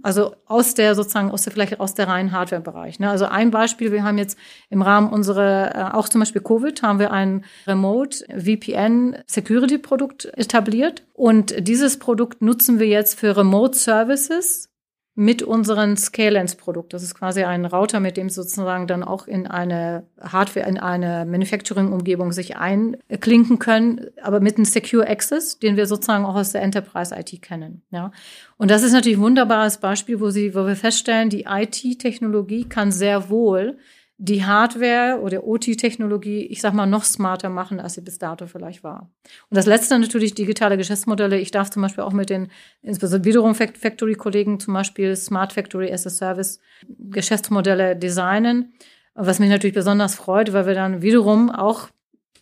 Also 0.02 0.36
aus 0.48 0.74
der 0.74 0.96
sozusagen 0.96 1.30
aus 1.30 1.44
der 1.44 1.54
vielleicht 1.54 1.80
aus 1.80 1.94
der 1.94 2.08
reinen 2.08 2.32
Hardware-Bereich. 2.32 3.00
Ne? 3.00 3.10
Also 3.10 3.26
ein 3.26 3.52
Beispiel: 3.52 3.92
Wir 3.92 4.04
haben 4.04 4.18
jetzt 4.18 4.38
im 4.70 4.82
Rahmen 4.82 5.14
unserer 5.14 5.76
äh, 5.76 5.96
auch 5.96 6.10
zum 6.10 6.20
Beispiel 6.20 6.42
Covid 6.42 6.82
haben 6.82 6.98
wir 6.98 7.12
ein 7.12 7.46
Remote 7.68 8.26
VPN 8.36 9.18
Security 9.28 9.78
Produkt 9.78 10.26
etabliert 10.36 11.06
und 11.14 11.68
dieses 11.68 12.00
Produkt 12.00 12.42
nutzen 12.42 12.80
wir 12.80 12.88
jetzt 12.88 13.20
für 13.20 13.38
Remote 13.38 13.78
Services 13.78 14.73
mit 15.16 15.44
unseren 15.44 15.96
Scalens-Produkt. 15.96 16.94
Das 16.94 17.04
ist 17.04 17.14
quasi 17.14 17.44
ein 17.44 17.66
Router, 17.66 18.00
mit 18.00 18.18
dem 18.18 18.30
sozusagen 18.30 18.88
dann 18.88 19.04
auch 19.04 19.28
in 19.28 19.46
eine 19.46 20.08
Hardware, 20.20 20.68
in 20.68 20.80
eine 20.80 21.26
Manufacturing-Umgebung 21.30 22.32
sich 22.32 22.58
einklinken 22.58 23.60
können, 23.60 24.08
aber 24.22 24.40
mit 24.40 24.56
einem 24.56 24.66
Secure 24.66 25.08
Access, 25.08 25.60
den 25.60 25.78
wir 25.78 25.86
sozusagen 25.86 26.26
auch 26.26 26.36
aus 26.36 26.52
der 26.52 26.64
Enterprise-IT 26.64 27.42
kennen. 27.44 27.84
Ja. 27.92 28.12
Und 28.58 28.72
das 28.72 28.82
ist 28.82 28.94
natürlich 28.94 29.20
ein 29.20 29.24
wunderbares 29.24 29.78
Beispiel, 29.78 30.20
wo 30.20 30.32
sie, 30.32 30.56
wo 30.56 30.66
wir 30.66 30.76
feststellen, 30.76 31.30
die 31.30 31.46
IT-Technologie 31.48 32.66
kann 32.66 32.92
sehr 32.92 33.30
wohl 33.30 33.78
die 34.18 34.46
Hardware 34.46 35.20
oder 35.22 35.44
OT-Technologie, 35.46 36.46
ich 36.46 36.62
sag 36.62 36.74
mal, 36.74 36.86
noch 36.86 37.04
smarter 37.04 37.50
machen, 37.50 37.80
als 37.80 37.96
sie 37.96 38.02
bis 38.02 38.20
dato 38.20 38.46
vielleicht 38.48 38.84
war. 38.84 39.12
Und 39.50 39.58
das 39.58 39.66
letzte 39.66 39.98
natürlich 39.98 40.36
digitale 40.36 40.78
Geschäftsmodelle. 40.78 41.40
Ich 41.40 41.52
darf 41.52 41.72
zum 41.72 41.82
Beispiel 41.82 42.04
auch 42.04 42.14
mit 42.14 42.30
den, 42.30 42.50
insbesondere 42.82 43.26
wiederum 43.26 43.56
Factory-Kollegen 43.56 44.60
zum 44.60 44.74
Beispiel 44.74 45.16
Smart 45.16 45.54
Factory 45.54 45.92
as 45.92 46.06
a 46.06 46.10
Service 46.10 46.60
Geschäftsmodelle 46.88 47.96
designen. 47.96 48.74
Was 49.16 49.40
mich 49.40 49.50
natürlich 49.50 49.76
besonders 49.76 50.16
freut, 50.16 50.54
weil 50.54 50.68
wir 50.68 50.74
dann 50.74 51.02
wiederum 51.02 51.50
auch 51.50 51.90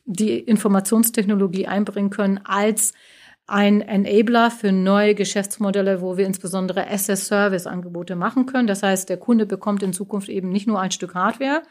die 0.06 0.40
Informationstechnologie 0.40 1.68
einbringen 1.68 2.10
können 2.10 2.40
als 2.44 2.94
ein 3.52 3.82
Enabler 3.82 4.50
für 4.50 4.72
neue 4.72 5.14
Geschäftsmodelle, 5.14 6.02
wo 6.02 6.18
wir 6.18 6.26
insbesondere 6.26 6.88
SS-Service-Angebote 6.88 8.16
machen 8.16 8.46
können. 8.46 8.68
Das 8.68 8.82
heißt, 8.82 9.10
der 9.10 9.18
Kunde 9.18 9.46
bekommt 9.46 9.84
in 9.84 9.94
Zukunft 9.94 10.30
eben 10.30 10.50
nicht 10.50 10.68
nur 10.68 10.80
ein 10.80 10.92
Stück 10.92 11.16
Hardware, 11.16 11.62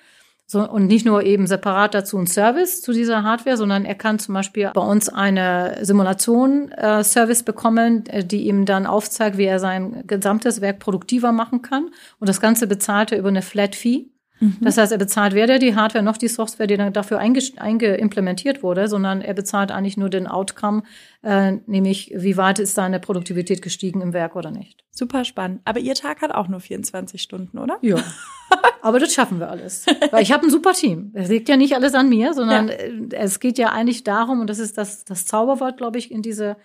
so, 0.51 0.69
und 0.69 0.89
nicht 0.89 1.07
nur 1.07 1.23
eben 1.23 1.47
separat 1.47 1.95
dazu 1.95 2.19
ein 2.19 2.27
Service 2.27 2.83
zu 2.83 2.93
dieser 2.93 3.23
Hardware, 3.23 3.57
sondern 3.57 3.85
er 3.85 3.95
kann 3.95 4.19
zum 4.19 4.35
Beispiel 4.35 4.69
bei 4.75 4.81
uns 4.81 5.09
eine 5.09 5.79
Simulation 5.83 6.73
äh, 6.73 7.05
Service 7.05 7.45
bekommen, 7.45 8.05
äh, 8.07 8.25
die 8.25 8.49
ihm 8.49 8.65
dann 8.65 8.85
aufzeigt, 8.85 9.39
wie 9.39 9.45
er 9.45 9.61
sein 9.61 10.03
gesamtes 10.09 10.61
Werk 10.61 10.81
produktiver 10.81 11.31
machen 11.31 11.63
kann. 11.63 11.91
Und 12.19 12.29
das 12.29 12.41
Ganze 12.41 12.67
bezahlt 12.67 13.13
er 13.13 13.19
über 13.19 13.29
eine 13.29 13.43
Flat 13.43 13.77
Fee. 13.77 14.09
Mhm. 14.41 14.57
Das 14.61 14.79
heißt, 14.79 14.91
er 14.91 14.99
bezahlt 14.99 15.35
weder 15.35 15.59
die 15.59 15.77
Hardware 15.77 16.03
noch 16.03 16.17
die 16.17 16.29
Software, 16.29 16.67
die 16.67 16.77
dann 16.77 16.93
dafür 16.93 17.19
eingeimplementiert 17.19 18.63
wurde, 18.63 18.89
sondern 18.89 19.21
er 19.21 19.35
bezahlt 19.35 19.71
eigentlich 19.71 19.97
nur 19.97 20.09
den 20.09 20.27
Outcome, 20.27 20.83
äh, 21.23 21.53
nämlich 21.67 22.13
wie 22.17 22.37
weit 22.37 22.59
ist 22.59 22.75
seine 22.75 22.99
Produktivität 23.01 23.63
gestiegen 23.63 24.01
im 24.01 24.13
Werk 24.13 24.35
oder 24.35 24.51
nicht. 24.51 24.85
Super 24.91 25.25
spannend. 25.25 25.61
Aber 25.65 25.79
Ihr 25.79 25.95
Tag 25.95 26.23
hat 26.23 26.33
auch 26.33 26.49
nur 26.49 26.61
24 26.61 27.21
Stunden, 27.21 27.59
oder? 27.59 27.79
Ja. 27.83 27.97
Aber 28.83 28.99
das 28.99 29.13
schaffen 29.13 29.39
wir 29.39 29.51
alles. 29.51 29.85
Weil 30.11 30.23
ich 30.23 30.33
habe 30.33 30.47
ein 30.47 30.51
super 30.51 30.73
Team. 30.73 31.11
Es 31.15 31.29
liegt 31.29 31.49
ja 31.51 31.57
nicht 31.59 31.75
alles 31.75 31.95
an 31.95 32.09
mir, 32.09 32.33
sondern 32.33 32.69
ja. 32.69 32.75
Äh, 32.75 33.09
es 33.11 33.41
geht 33.41 33.59
ja 33.59 33.71
eigentlich 33.73 34.05
darum, 34.05 34.41
und 34.41 34.49
das 34.49 34.59
ist 34.59 34.79
das, 34.79 35.05
das 35.05 35.27
Zauberwort, 35.27 35.77
glaube 35.77 35.99
ich, 35.99 36.11
in 36.11 36.23
dieser 36.23 36.57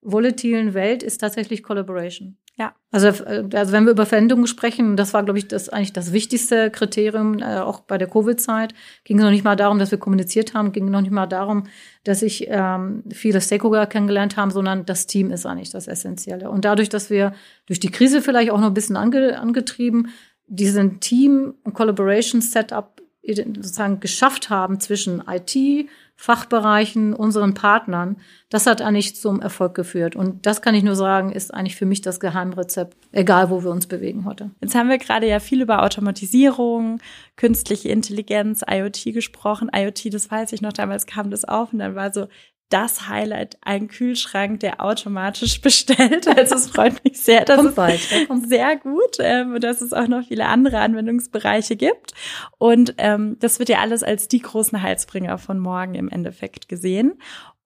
volatilen 0.00 0.74
Welt, 0.74 1.02
ist 1.02 1.18
tatsächlich 1.18 1.62
Collaboration. 1.62 2.36
Ja. 2.56 2.72
Also, 2.92 3.08
äh, 3.08 3.48
also 3.54 3.72
wenn 3.72 3.84
wir 3.84 3.92
über 3.92 4.06
Veränderungen 4.06 4.46
sprechen, 4.46 4.96
das 4.96 5.12
war, 5.12 5.24
glaube 5.24 5.38
ich, 5.38 5.48
das 5.48 5.68
eigentlich 5.68 5.92
das 5.92 6.12
wichtigste 6.12 6.70
Kriterium, 6.70 7.40
äh, 7.40 7.58
auch 7.58 7.80
bei 7.80 7.98
der 7.98 8.08
Covid-Zeit, 8.08 8.74
ging 9.02 9.18
es 9.18 9.24
noch 9.24 9.32
nicht 9.32 9.44
mal 9.44 9.56
darum, 9.56 9.78
dass 9.80 9.90
wir 9.90 9.98
kommuniziert 9.98 10.54
haben, 10.54 10.70
ging 10.70 10.88
noch 10.88 11.00
nicht 11.00 11.10
mal 11.10 11.26
darum, 11.26 11.64
dass 12.04 12.22
ich 12.22 12.46
ähm, 12.48 13.02
viele 13.12 13.40
Stakeholder 13.40 13.86
kennengelernt 13.86 14.36
habe, 14.36 14.52
sondern 14.52 14.86
das 14.86 15.06
Team 15.06 15.32
ist 15.32 15.46
eigentlich 15.46 15.70
das 15.70 15.88
Essentielle. 15.88 16.48
Und 16.48 16.64
dadurch, 16.64 16.88
dass 16.88 17.10
wir 17.10 17.34
durch 17.66 17.80
die 17.80 17.90
Krise 17.90 18.22
vielleicht 18.22 18.50
auch 18.52 18.60
noch 18.60 18.68
ein 18.68 18.74
bisschen 18.74 18.96
ange 18.96 19.36
angetrieben, 19.38 20.10
diesen 20.46 21.00
Team- 21.00 21.54
und 21.64 21.74
Collaboration-Setup 21.74 23.00
sozusagen 23.26 24.00
geschafft 24.00 24.50
haben 24.50 24.80
zwischen 24.80 25.22
IT, 25.26 25.88
Fachbereichen, 26.16 27.12
unseren 27.12 27.54
Partnern, 27.54 28.16
das 28.48 28.66
hat 28.66 28.80
eigentlich 28.80 29.16
zum 29.16 29.40
Erfolg 29.40 29.74
geführt. 29.74 30.14
Und 30.14 30.46
das 30.46 30.62
kann 30.62 30.74
ich 30.74 30.84
nur 30.84 30.94
sagen, 30.94 31.32
ist 31.32 31.52
eigentlich 31.52 31.74
für 31.74 31.86
mich 31.86 32.02
das 32.02 32.20
Geheimrezept, 32.20 32.96
egal 33.10 33.50
wo 33.50 33.64
wir 33.64 33.70
uns 33.70 33.88
bewegen 33.88 34.24
heute. 34.24 34.50
Jetzt 34.60 34.76
haben 34.76 34.88
wir 34.88 34.98
gerade 34.98 35.26
ja 35.26 35.40
viel 35.40 35.60
über 35.60 35.82
Automatisierung, 35.82 37.00
künstliche 37.36 37.88
Intelligenz, 37.88 38.62
IoT 38.68 39.12
gesprochen. 39.12 39.70
IoT, 39.74 40.14
das 40.14 40.30
weiß 40.30 40.52
ich 40.52 40.62
noch, 40.62 40.72
damals 40.72 41.06
kam 41.06 41.30
das 41.30 41.44
auf 41.44 41.72
und 41.72 41.80
dann 41.80 41.96
war 41.96 42.12
so, 42.12 42.28
das 42.68 43.08
Highlight, 43.08 43.58
ein 43.62 43.88
Kühlschrank, 43.88 44.60
der 44.60 44.82
automatisch 44.82 45.60
bestellt. 45.62 46.26
Also 46.26 46.56
es 46.56 46.70
freut 46.70 47.04
mich 47.04 47.20
sehr, 47.20 47.44
dass 47.44 47.56
kommt 47.56 47.70
es 47.70 47.74
bald. 47.74 48.00
kommt 48.28 48.48
sehr 48.48 48.76
gut, 48.76 49.16
ähm, 49.20 49.60
dass 49.60 49.80
es 49.80 49.92
auch 49.92 50.08
noch 50.08 50.26
viele 50.26 50.46
andere 50.46 50.78
Anwendungsbereiche 50.78 51.76
gibt. 51.76 52.12
Und 52.58 52.94
ähm, 52.98 53.36
das 53.40 53.58
wird 53.58 53.68
ja 53.68 53.78
alles 53.80 54.02
als 54.02 54.28
die 54.28 54.40
großen 54.40 54.82
Heilsbringer 54.82 55.38
von 55.38 55.58
morgen 55.58 55.94
im 55.94 56.08
Endeffekt 56.08 56.68
gesehen. 56.68 57.14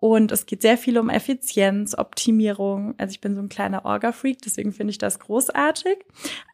Und 0.00 0.30
es 0.30 0.46
geht 0.46 0.62
sehr 0.62 0.78
viel 0.78 0.98
um 0.98 1.10
Effizienz, 1.10 1.96
Optimierung. 1.96 2.94
Also 2.98 3.10
ich 3.12 3.20
bin 3.20 3.34
so 3.34 3.40
ein 3.40 3.48
kleiner 3.48 3.84
Orga-Freak, 3.84 4.38
deswegen 4.42 4.72
finde 4.72 4.92
ich 4.92 4.98
das 4.98 5.18
großartig. 5.18 5.98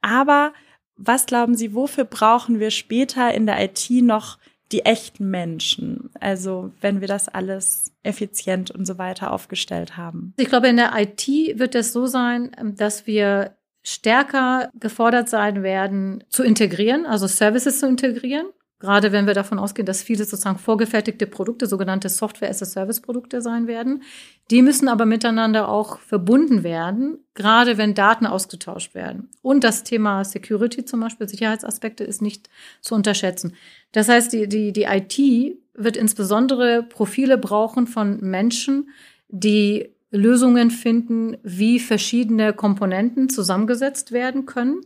Aber 0.00 0.52
was 0.96 1.26
glauben 1.26 1.54
Sie, 1.54 1.74
wofür 1.74 2.04
brauchen 2.04 2.60
wir 2.60 2.70
später 2.70 3.34
in 3.34 3.46
der 3.46 3.62
IT 3.62 3.90
noch 3.90 4.38
die 4.72 4.84
echten 4.84 5.30
Menschen. 5.30 6.10
Also 6.20 6.72
wenn 6.80 7.00
wir 7.00 7.08
das 7.08 7.28
alles 7.28 7.92
effizient 8.02 8.70
und 8.70 8.86
so 8.86 8.98
weiter 8.98 9.32
aufgestellt 9.32 9.96
haben. 9.96 10.34
Ich 10.36 10.48
glaube, 10.48 10.68
in 10.68 10.76
der 10.76 10.92
IT 10.96 11.26
wird 11.58 11.74
es 11.74 11.92
so 11.92 12.06
sein, 12.06 12.50
dass 12.76 13.06
wir 13.06 13.56
stärker 13.82 14.70
gefordert 14.80 15.28
sein 15.28 15.62
werden, 15.62 16.24
zu 16.30 16.42
integrieren, 16.42 17.06
also 17.06 17.26
Services 17.26 17.80
zu 17.80 17.86
integrieren. 17.86 18.46
Gerade 18.84 19.12
wenn 19.12 19.26
wir 19.26 19.32
davon 19.32 19.58
ausgehen, 19.58 19.86
dass 19.86 20.02
viele 20.02 20.26
sozusagen 20.26 20.58
vorgefertigte 20.58 21.26
Produkte, 21.26 21.66
sogenannte 21.66 22.10
Software-as-a-Service-Produkte 22.10 23.40
sein 23.40 23.66
werden. 23.66 24.02
Die 24.50 24.60
müssen 24.60 24.88
aber 24.88 25.06
miteinander 25.06 25.70
auch 25.70 26.00
verbunden 26.00 26.62
werden, 26.64 27.16
gerade 27.32 27.78
wenn 27.78 27.94
Daten 27.94 28.26
ausgetauscht 28.26 28.94
werden. 28.94 29.30
Und 29.40 29.64
das 29.64 29.84
Thema 29.84 30.22
Security 30.22 30.84
zum 30.84 31.00
Beispiel, 31.00 31.26
Sicherheitsaspekte, 31.26 32.04
ist 32.04 32.20
nicht 32.20 32.50
zu 32.82 32.94
unterschätzen. 32.94 33.54
Das 33.92 34.10
heißt, 34.10 34.34
die, 34.34 34.50
die, 34.50 34.74
die 34.74 34.82
IT 34.82 35.56
wird 35.72 35.96
insbesondere 35.96 36.82
Profile 36.82 37.38
brauchen 37.38 37.86
von 37.86 38.20
Menschen, 38.20 38.90
die 39.28 39.94
Lösungen 40.10 40.70
finden, 40.70 41.38
wie 41.42 41.80
verschiedene 41.80 42.52
Komponenten 42.52 43.30
zusammengesetzt 43.30 44.12
werden 44.12 44.44
können 44.44 44.82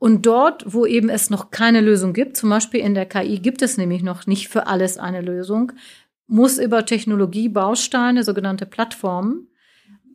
und 0.00 0.24
dort, 0.24 0.64
wo 0.66 0.86
eben 0.86 1.10
es 1.10 1.28
noch 1.28 1.50
keine 1.50 1.82
Lösung 1.82 2.14
gibt, 2.14 2.38
zum 2.38 2.48
Beispiel 2.48 2.80
in 2.80 2.94
der 2.94 3.04
KI 3.04 3.38
gibt 3.38 3.60
es 3.60 3.76
nämlich 3.76 4.02
noch 4.02 4.26
nicht 4.26 4.48
für 4.48 4.66
alles 4.66 4.96
eine 4.96 5.20
Lösung, 5.20 5.72
muss 6.26 6.58
über 6.58 6.86
Technologiebausteine, 6.86 8.24
sogenannte 8.24 8.64
Plattformen, 8.64 9.48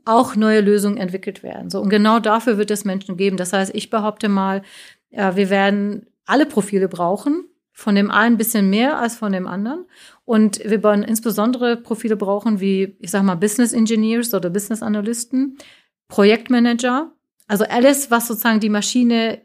auch 0.03 0.35
neue 0.35 0.61
Lösungen 0.61 0.97
entwickelt 0.97 1.43
werden. 1.43 1.69
So, 1.69 1.81
und 1.81 1.89
genau 1.89 2.19
dafür 2.19 2.57
wird 2.57 2.71
es 2.71 2.83
Menschen 2.83 3.15
geben. 3.15 3.37
Das 3.37 3.53
heißt, 3.53 3.75
ich 3.75 3.91
behaupte 3.91 4.27
mal, 4.27 4.63
ja, 5.11 5.35
wir 5.35 5.51
werden 5.51 6.07
alle 6.25 6.47
Profile 6.47 6.87
brauchen, 6.87 7.45
von 7.71 7.93
dem 7.93 8.09
einen 8.09 8.35
ein 8.35 8.37
bisschen 8.39 8.71
mehr 8.71 8.97
als 8.97 9.15
von 9.15 9.33
dem 9.33 9.45
anderen. 9.45 9.85
Und 10.23 10.59
wir 10.65 10.81
werden 10.83 11.03
insbesondere 11.03 11.77
Profile 11.77 12.15
brauchen 12.15 12.59
wie, 12.59 12.97
ich 12.99 13.11
sag 13.11 13.21
mal, 13.21 13.35
Business 13.35 13.71
Engineers 13.71 14.33
oder 14.33 14.49
Business 14.49 14.81
Analysten, 14.81 15.59
Projektmanager, 16.07 17.11
Also 17.47 17.65
alles, 17.65 18.09
was 18.09 18.27
sozusagen 18.27 18.59
die 18.59 18.69
Maschine, 18.69 19.41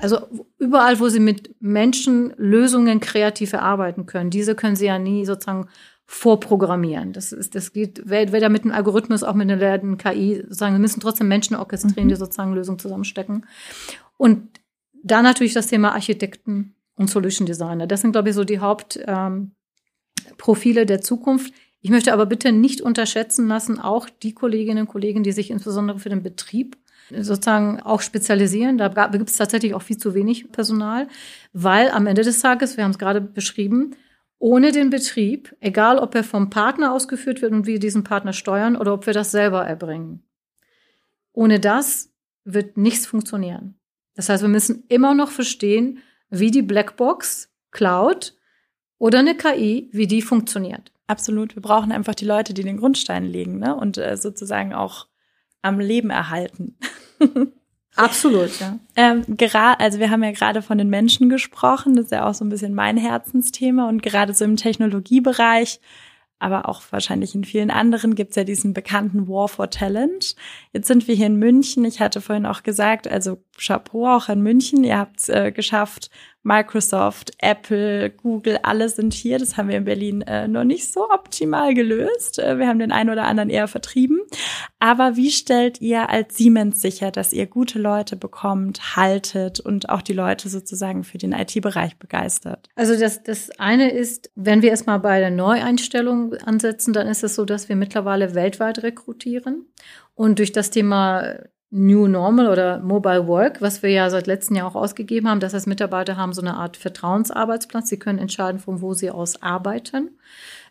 also 0.00 0.26
überall, 0.58 0.98
wo 1.00 1.08
sie 1.08 1.20
mit 1.20 1.54
Menschen 1.60 2.32
Lösungen 2.36 3.00
kreativ 3.00 3.52
erarbeiten 3.52 4.06
können, 4.06 4.30
diese 4.30 4.54
können 4.54 4.76
sie 4.76 4.86
ja 4.86 4.98
nie 4.98 5.26
sozusagen 5.26 5.68
vorprogrammieren. 6.06 7.12
Das 7.12 7.32
ist, 7.32 7.54
das 7.54 7.72
geht 7.72 8.10
weder 8.10 8.48
mit 8.48 8.64
einem 8.64 8.72
Algorithmus, 8.72 9.22
auch 9.22 9.34
mit 9.34 9.48
einer 9.48 9.96
KI, 9.96 10.38
sozusagen, 10.42 10.74
wir 10.74 10.80
müssen 10.80 11.00
trotzdem 11.00 11.28
Menschen 11.28 11.54
orchestrieren, 11.54 12.08
die 12.08 12.14
mhm. 12.14 12.18
sozusagen 12.18 12.52
Lösungen 12.52 12.80
zusammenstecken. 12.80 13.46
Und 14.16 14.48
da 15.04 15.22
natürlich 15.22 15.54
das 15.54 15.68
Thema 15.68 15.92
Architekten 15.92 16.74
und 16.96 17.08
Solution 17.08 17.46
Designer. 17.46 17.86
Das 17.86 18.00
sind, 18.00 18.12
glaube 18.12 18.30
ich, 18.30 18.34
so 18.34 18.42
die 18.44 18.58
Hauptprofile 18.58 19.52
ähm, 20.80 20.86
der 20.86 21.00
Zukunft. 21.00 21.54
Ich 21.80 21.90
möchte 21.90 22.12
aber 22.12 22.26
bitte 22.26 22.50
nicht 22.52 22.80
unterschätzen 22.80 23.46
lassen, 23.48 23.78
auch 23.78 24.10
die 24.10 24.34
Kolleginnen 24.34 24.82
und 24.82 24.88
Kollegen, 24.88 25.22
die 25.22 25.32
sich 25.32 25.50
insbesondere 25.50 25.98
für 25.98 26.10
den 26.10 26.22
Betrieb 26.22 26.76
sozusagen 27.18 27.80
auch 27.80 28.00
spezialisieren. 28.00 28.78
Da 28.78 28.88
gibt 29.08 29.30
es 29.30 29.36
tatsächlich 29.36 29.74
auch 29.74 29.82
viel 29.82 29.98
zu 29.98 30.14
wenig 30.14 30.50
Personal, 30.52 31.08
weil 31.52 31.90
am 31.90 32.06
Ende 32.06 32.22
des 32.22 32.40
Tages, 32.40 32.76
wir 32.76 32.84
haben 32.84 32.92
es 32.92 32.98
gerade 32.98 33.20
beschrieben, 33.20 33.96
ohne 34.38 34.72
den 34.72 34.88
Betrieb, 34.90 35.54
egal 35.60 35.98
ob 35.98 36.14
er 36.14 36.24
vom 36.24 36.48
Partner 36.48 36.92
ausgeführt 36.92 37.42
wird 37.42 37.52
und 37.52 37.66
wir 37.66 37.78
diesen 37.78 38.04
Partner 38.04 38.32
steuern 38.32 38.76
oder 38.76 38.94
ob 38.94 39.06
wir 39.06 39.12
das 39.12 39.30
selber 39.30 39.66
erbringen. 39.66 40.22
Ohne 41.32 41.60
das 41.60 42.12
wird 42.44 42.76
nichts 42.76 43.06
funktionieren. 43.06 43.78
Das 44.14 44.28
heißt, 44.28 44.42
wir 44.42 44.48
müssen 44.48 44.84
immer 44.88 45.14
noch 45.14 45.30
verstehen, 45.30 45.98
wie 46.30 46.50
die 46.50 46.62
Blackbox, 46.62 47.52
Cloud 47.70 48.34
oder 48.98 49.18
eine 49.18 49.36
KI, 49.36 49.88
wie 49.92 50.06
die 50.06 50.22
funktioniert. 50.22 50.92
Absolut. 51.06 51.54
Wir 51.56 51.62
brauchen 51.62 51.92
einfach 51.92 52.14
die 52.14 52.24
Leute, 52.24 52.54
die 52.54 52.62
den 52.62 52.78
Grundstein 52.78 53.24
legen 53.24 53.58
ne? 53.58 53.74
und 53.74 53.98
äh, 53.98 54.16
sozusagen 54.16 54.72
auch 54.72 55.08
am 55.62 55.80
Leben 55.80 56.10
erhalten. 56.10 56.76
Absolut, 57.96 58.60
ja. 58.60 58.78
Ähm, 58.96 59.24
also 59.78 59.98
wir 59.98 60.10
haben 60.10 60.22
ja 60.22 60.30
gerade 60.30 60.62
von 60.62 60.78
den 60.78 60.88
Menschen 60.88 61.28
gesprochen, 61.28 61.96
das 61.96 62.06
ist 62.06 62.12
ja 62.12 62.28
auch 62.28 62.34
so 62.34 62.44
ein 62.44 62.48
bisschen 62.48 62.74
mein 62.74 62.96
Herzensthema 62.96 63.88
und 63.88 64.02
gerade 64.02 64.32
so 64.32 64.44
im 64.44 64.56
Technologiebereich 64.56 65.80
aber 66.40 66.68
auch 66.68 66.82
wahrscheinlich 66.90 67.34
in 67.34 67.44
vielen 67.44 67.70
anderen 67.70 68.14
gibt 68.14 68.30
es 68.30 68.36
ja 68.36 68.44
diesen 68.44 68.72
bekannten 68.72 69.28
War 69.28 69.46
for 69.46 69.68
Talent. 69.68 70.34
Jetzt 70.72 70.88
sind 70.88 71.06
wir 71.06 71.14
hier 71.14 71.26
in 71.26 71.36
München. 71.36 71.84
Ich 71.84 72.00
hatte 72.00 72.22
vorhin 72.22 72.46
auch 72.46 72.62
gesagt, 72.62 73.06
also 73.06 73.44
Chapeau 73.58 74.08
auch 74.08 74.30
in 74.30 74.40
München. 74.40 74.82
Ihr 74.82 74.98
habt 74.98 75.20
es 75.20 75.28
äh, 75.28 75.52
geschafft, 75.52 76.10
Microsoft, 76.42 77.32
Apple, 77.38 78.10
Google, 78.10 78.58
alle 78.62 78.88
sind 78.88 79.12
hier. 79.12 79.38
Das 79.38 79.56
haben 79.56 79.68
wir 79.68 79.76
in 79.76 79.84
Berlin 79.84 80.22
äh, 80.22 80.48
noch 80.48 80.64
nicht 80.64 80.90
so 80.90 81.10
optimal 81.10 81.74
gelöst. 81.74 82.38
Äh, 82.38 82.58
wir 82.58 82.66
haben 82.66 82.78
den 82.78 82.92
einen 82.92 83.10
oder 83.10 83.24
anderen 83.24 83.50
eher 83.50 83.68
vertrieben. 83.68 84.20
Aber 84.78 85.16
wie 85.16 85.30
stellt 85.30 85.82
ihr 85.82 86.08
als 86.08 86.38
Siemens 86.38 86.80
sicher, 86.80 87.10
dass 87.10 87.34
ihr 87.34 87.46
gute 87.46 87.78
Leute 87.78 88.16
bekommt, 88.16 88.96
haltet 88.96 89.60
und 89.60 89.90
auch 89.90 90.00
die 90.00 90.14
Leute 90.14 90.48
sozusagen 90.48 91.04
für 91.04 91.18
den 91.18 91.32
IT-Bereich 91.32 91.98
begeistert? 91.98 92.68
Also 92.74 92.98
das, 92.98 93.22
das 93.22 93.50
eine 93.58 93.90
ist, 93.90 94.30
wenn 94.34 94.62
wir 94.62 94.70
erstmal 94.70 95.00
bei 95.00 95.20
der 95.20 95.30
Neueinstellung 95.30 96.34
ansetzen, 96.34 96.94
dann 96.94 97.06
ist 97.06 97.22
es 97.22 97.34
so, 97.34 97.44
dass 97.44 97.68
wir 97.68 97.76
mittlerweile 97.76 98.34
weltweit 98.34 98.82
rekrutieren. 98.82 99.66
Und 100.14 100.38
durch 100.38 100.52
das 100.52 100.70
Thema 100.70 101.38
New 101.70 102.08
Normal 102.08 102.48
oder 102.48 102.80
Mobile 102.80 103.28
Work, 103.28 103.60
was 103.62 103.82
wir 103.82 103.90
ja 103.90 104.10
seit 104.10 104.26
letztem 104.26 104.56
Jahr 104.56 104.66
auch 104.66 104.74
ausgegeben 104.74 105.28
haben. 105.28 105.38
Das 105.40 105.54
heißt, 105.54 105.68
Mitarbeiter 105.68 106.16
haben 106.16 106.32
so 106.32 106.40
eine 106.40 106.54
Art 106.54 106.76
Vertrauensarbeitsplatz. 106.76 107.88
Sie 107.88 107.98
können 107.98 108.18
entscheiden, 108.18 108.58
von 108.58 108.80
wo 108.80 108.92
sie 108.92 109.10
aus 109.10 109.40
arbeiten. 109.40 110.10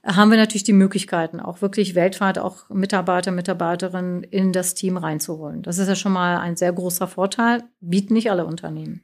Haben 0.03 0.31
wir 0.31 0.37
natürlich 0.37 0.63
die 0.63 0.73
Möglichkeiten, 0.73 1.39
auch 1.39 1.61
wirklich 1.61 1.95
weltweit 1.95 2.37
auch 2.37 2.69
Mitarbeiter, 2.69 3.31
Mitarbeiterinnen 3.31 4.23
in 4.23 4.53
das 4.53 4.73
Team 4.73 4.97
reinzuholen. 4.97 5.61
Das 5.61 5.77
ist 5.77 5.87
ja 5.87 5.95
schon 5.95 6.13
mal 6.13 6.37
ein 6.37 6.55
sehr 6.55 6.71
großer 6.71 7.07
Vorteil, 7.07 7.63
bieten 7.81 8.13
nicht 8.13 8.31
alle 8.31 8.45
Unternehmen. 8.45 9.01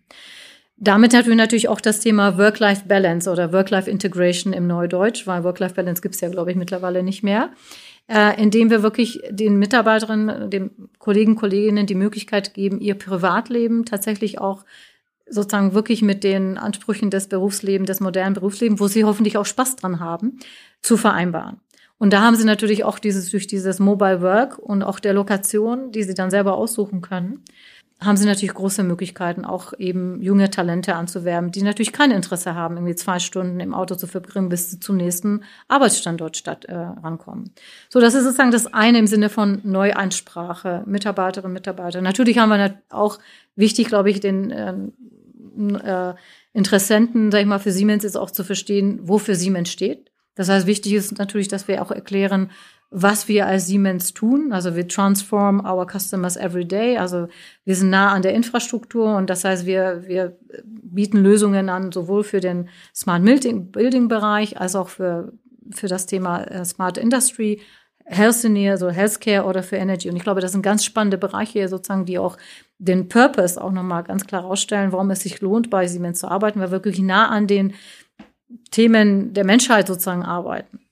Damit 0.77 1.13
hatten 1.13 1.29
wir 1.29 1.35
natürlich 1.35 1.69
auch 1.69 1.79
das 1.79 2.01
Thema 2.01 2.37
Work-Life-Balance 2.37 3.29
oder 3.29 3.53
Work-Life-Integration 3.53 4.51
im 4.51 4.67
Neudeutsch, 4.67 5.25
weil 5.25 5.45
Work-Life-Balance 5.45 6.01
gibt 6.01 6.15
es 6.15 6.21
ja, 6.21 6.27
glaube 6.27 6.51
ich, 6.51 6.57
mittlerweile 6.57 7.01
nicht 7.01 7.23
mehr 7.23 7.51
äh, 8.07 8.41
indem 8.41 8.69
wir 8.69 8.83
wirklich 8.83 9.21
den 9.29 9.57
Mitarbeiterinnen, 9.57 10.49
den 10.49 10.71
Kollegen, 10.99 11.35
Kolleginnen 11.35 11.87
die 11.87 11.95
Möglichkeit 11.95 12.53
geben, 12.53 12.79
ihr 12.79 12.95
Privatleben 12.95 13.85
tatsächlich 13.85 14.39
auch 14.39 14.63
sozusagen 15.27 15.73
wirklich 15.73 16.01
mit 16.01 16.23
den 16.23 16.57
Ansprüchen 16.57 17.09
des 17.09 17.27
Berufslebens, 17.27 17.87
des 17.87 17.99
modernen 17.99 18.35
Berufslebens, 18.35 18.79
wo 18.79 18.87
sie 18.87 19.05
hoffentlich 19.05 19.37
auch 19.37 19.45
Spaß 19.45 19.75
dran 19.75 19.99
haben, 19.99 20.39
zu 20.81 20.97
vereinbaren. 20.97 21.59
Und 21.97 22.13
da 22.13 22.21
haben 22.21 22.35
sie 22.35 22.45
natürlich 22.45 22.83
auch 22.83 22.99
dieses, 22.99 23.31
durch 23.31 23.47
dieses 23.47 23.79
Mobile 23.79 24.21
Work 24.21 24.59
und 24.59 24.83
auch 24.83 24.99
der 24.99 25.13
Lokation, 25.13 25.91
die 25.91 26.03
sie 26.03 26.13
dann 26.13 26.29
selber 26.29 26.55
aussuchen 26.55 27.01
können, 27.01 27.43
haben 28.01 28.17
sie 28.17 28.25
natürlich 28.25 28.53
große 28.53 28.83
Möglichkeiten, 28.83 29.45
auch 29.45 29.73
eben 29.77 30.21
junge 30.21 30.49
Talente 30.49 30.95
anzuwerben, 30.95 31.51
die 31.51 31.63
natürlich 31.63 31.93
kein 31.93 32.11
Interesse 32.11 32.53
haben, 32.53 32.75
irgendwie 32.75 32.95
zwei 32.95 33.19
Stunden 33.19 33.59
im 33.61 33.73
Auto 33.73 33.95
zu 33.95 34.05
verbringen, 34.05 34.49
bis 34.49 34.69
sie 34.69 34.79
zum 34.79 34.97
nächsten 34.97 35.43
Arbeitsstandort 35.69 36.35
statt 36.35 36.65
äh, 36.65 36.75
rankommen. 36.75 37.53
So, 37.89 38.01
das 38.01 38.13
ist 38.13 38.25
sozusagen 38.25 38.51
das 38.51 38.67
eine 38.73 38.99
im 38.99 39.07
Sinne 39.07 39.29
von 39.29 39.61
Neueinsprache, 39.63 40.83
Mitarbeiterinnen, 40.85 41.53
Mitarbeiter. 41.53 42.01
Natürlich 42.01 42.37
haben 42.37 42.49
wir 42.49 42.81
auch 42.89 43.17
wichtig, 43.55 43.87
glaube 43.87 44.09
ich, 44.09 44.19
den 44.19 44.51
äh, 44.51 44.73
äh, 45.57 46.13
Interessenten, 46.51 47.31
sag 47.31 47.41
ich 47.41 47.47
mal, 47.47 47.59
für 47.59 47.71
Siemens 47.71 48.03
ist 48.03 48.17
auch 48.17 48.31
zu 48.31 48.43
verstehen, 48.43 48.99
wofür 49.03 49.35
Siemens 49.35 49.69
steht. 49.69 50.11
Das 50.35 50.49
heißt, 50.49 50.67
wichtig 50.67 50.93
ist 50.93 51.17
natürlich, 51.17 51.47
dass 51.47 51.67
wir 51.69 51.81
auch 51.81 51.91
erklären, 51.91 52.51
was 52.89 53.27
wir 53.27 53.47
als 53.47 53.67
Siemens 53.67 54.13
tun. 54.13 54.53
Also 54.53 54.75
wir 54.75 54.87
transform 54.87 55.65
our 55.65 55.85
customers 55.85 56.37
every 56.37 56.65
day. 56.65 56.97
Also 56.97 57.27
wir 57.65 57.75
sind 57.75 57.89
nah 57.89 58.11
an 58.11 58.21
der 58.21 58.33
Infrastruktur 58.33 59.15
und 59.15 59.29
das 59.29 59.43
heißt, 59.43 59.65
wir, 59.65 60.03
wir 60.07 60.37
bieten 60.63 61.17
Lösungen 61.17 61.69
an, 61.69 61.91
sowohl 61.91 62.23
für 62.23 62.39
den 62.39 62.69
Smart 62.93 63.23
Building 63.23 64.07
Bereich 64.07 64.59
als 64.59 64.75
auch 64.75 64.89
für, 64.89 65.33
für 65.71 65.87
das 65.87 66.05
Thema 66.05 66.43
äh, 66.43 66.63
Smart 66.63 66.97
Industry, 66.97 67.61
Health 68.05 68.43
Near, 68.43 68.73
also 68.73 68.89
Healthcare 68.89 69.45
oder 69.45 69.63
für 69.63 69.77
Energy. 69.77 70.09
Und 70.09 70.15
ich 70.15 70.23
glaube, 70.23 70.39
das 70.39 70.51
sind 70.51 70.61
ganz 70.61 70.85
spannende 70.85 71.17
Bereiche 71.17 71.67
sozusagen, 71.67 72.05
die 72.05 72.19
auch 72.19 72.37
den 72.77 73.09
Purpose 73.09 73.61
auch 73.61 73.71
nochmal 73.71 74.03
ganz 74.03 74.27
klar 74.27 74.43
herausstellen, 74.43 74.91
warum 74.91 75.09
es 75.09 75.21
sich 75.21 75.41
lohnt, 75.41 75.69
bei 75.69 75.87
Siemens 75.87 76.19
zu 76.19 76.27
arbeiten, 76.27 76.59
weil 76.59 76.67
wir 76.67 76.71
wirklich 76.71 76.99
nah 76.99 77.29
an 77.29 77.47
den 77.47 77.73
Themen 78.71 79.33
der 79.33 79.43
Menschheit 79.43 79.87
sozusagen 79.87 80.23
arbeiten. 80.23 80.84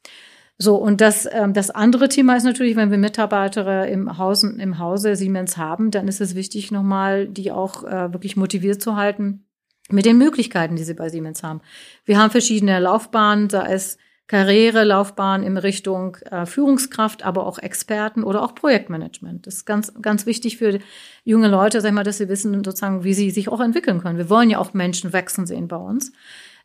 So, 0.63 0.77
und 0.77 1.01
das, 1.01 1.27
ähm, 1.29 1.51
das 1.53 1.71
andere 1.71 2.07
Thema 2.07 2.37
ist 2.37 2.45
natürlich, 2.45 2.77
wenn 2.77 2.89
wir 2.89 2.97
Mitarbeiter 2.97 3.85
im, 3.85 4.17
Haus, 4.17 4.43
im 4.43 4.79
Hause 4.79 5.17
Siemens 5.17 5.57
haben, 5.57 5.91
dann 5.91 6.07
ist 6.07 6.21
es 6.21 6.35
wichtig, 6.35 6.71
nochmal 6.71 7.27
die 7.27 7.51
auch 7.51 7.83
äh, 7.83 8.13
wirklich 8.13 8.37
motiviert 8.37 8.81
zu 8.81 8.95
halten 8.95 9.45
mit 9.89 10.05
den 10.05 10.17
Möglichkeiten, 10.17 10.77
die 10.77 10.85
sie 10.85 10.93
bei 10.93 11.09
Siemens 11.09 11.43
haben. 11.43 11.59
Wir 12.05 12.17
haben 12.17 12.31
verschiedene 12.31 12.79
Laufbahnen, 12.79 13.49
da 13.49 13.63
ist 13.63 13.99
Karriere, 14.27 14.85
Laufbahn 14.85 15.43
in 15.43 15.57
Richtung 15.57 16.15
äh, 16.31 16.45
Führungskraft, 16.45 17.25
aber 17.25 17.45
auch 17.45 17.59
Experten 17.59 18.23
oder 18.23 18.41
auch 18.41 18.55
Projektmanagement. 18.55 19.45
Das 19.45 19.55
ist 19.55 19.65
ganz, 19.65 19.93
ganz 20.01 20.25
wichtig 20.25 20.57
für 20.57 20.79
junge 21.25 21.49
Leute, 21.49 21.81
sag 21.81 21.89
ich 21.89 21.93
mal, 21.93 22.05
dass 22.05 22.19
sie 22.19 22.29
wissen 22.29 22.53
sozusagen, 22.63 23.03
wie 23.03 23.13
sie 23.13 23.31
sich 23.31 23.49
auch 23.49 23.59
entwickeln 23.59 23.99
können. 23.99 24.17
Wir 24.17 24.29
wollen 24.29 24.49
ja 24.49 24.59
auch 24.59 24.73
Menschen 24.73 25.11
wachsen 25.11 25.45
sehen 25.45 25.67
bei 25.67 25.75
uns. 25.75 26.13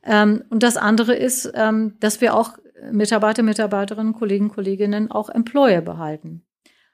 Ähm, 0.04 0.44
und 0.50 0.62
das 0.62 0.76
andere 0.76 1.16
ist, 1.16 1.50
ähm, 1.54 1.94
dass 1.98 2.20
wir 2.20 2.36
auch 2.36 2.52
Mitarbeiter, 2.90 3.42
Mitarbeiterinnen, 3.42 4.12
Kollegen, 4.12 4.48
Kolleginnen 4.48 5.10
auch 5.10 5.28
Employer 5.30 5.80
behalten. 5.80 6.42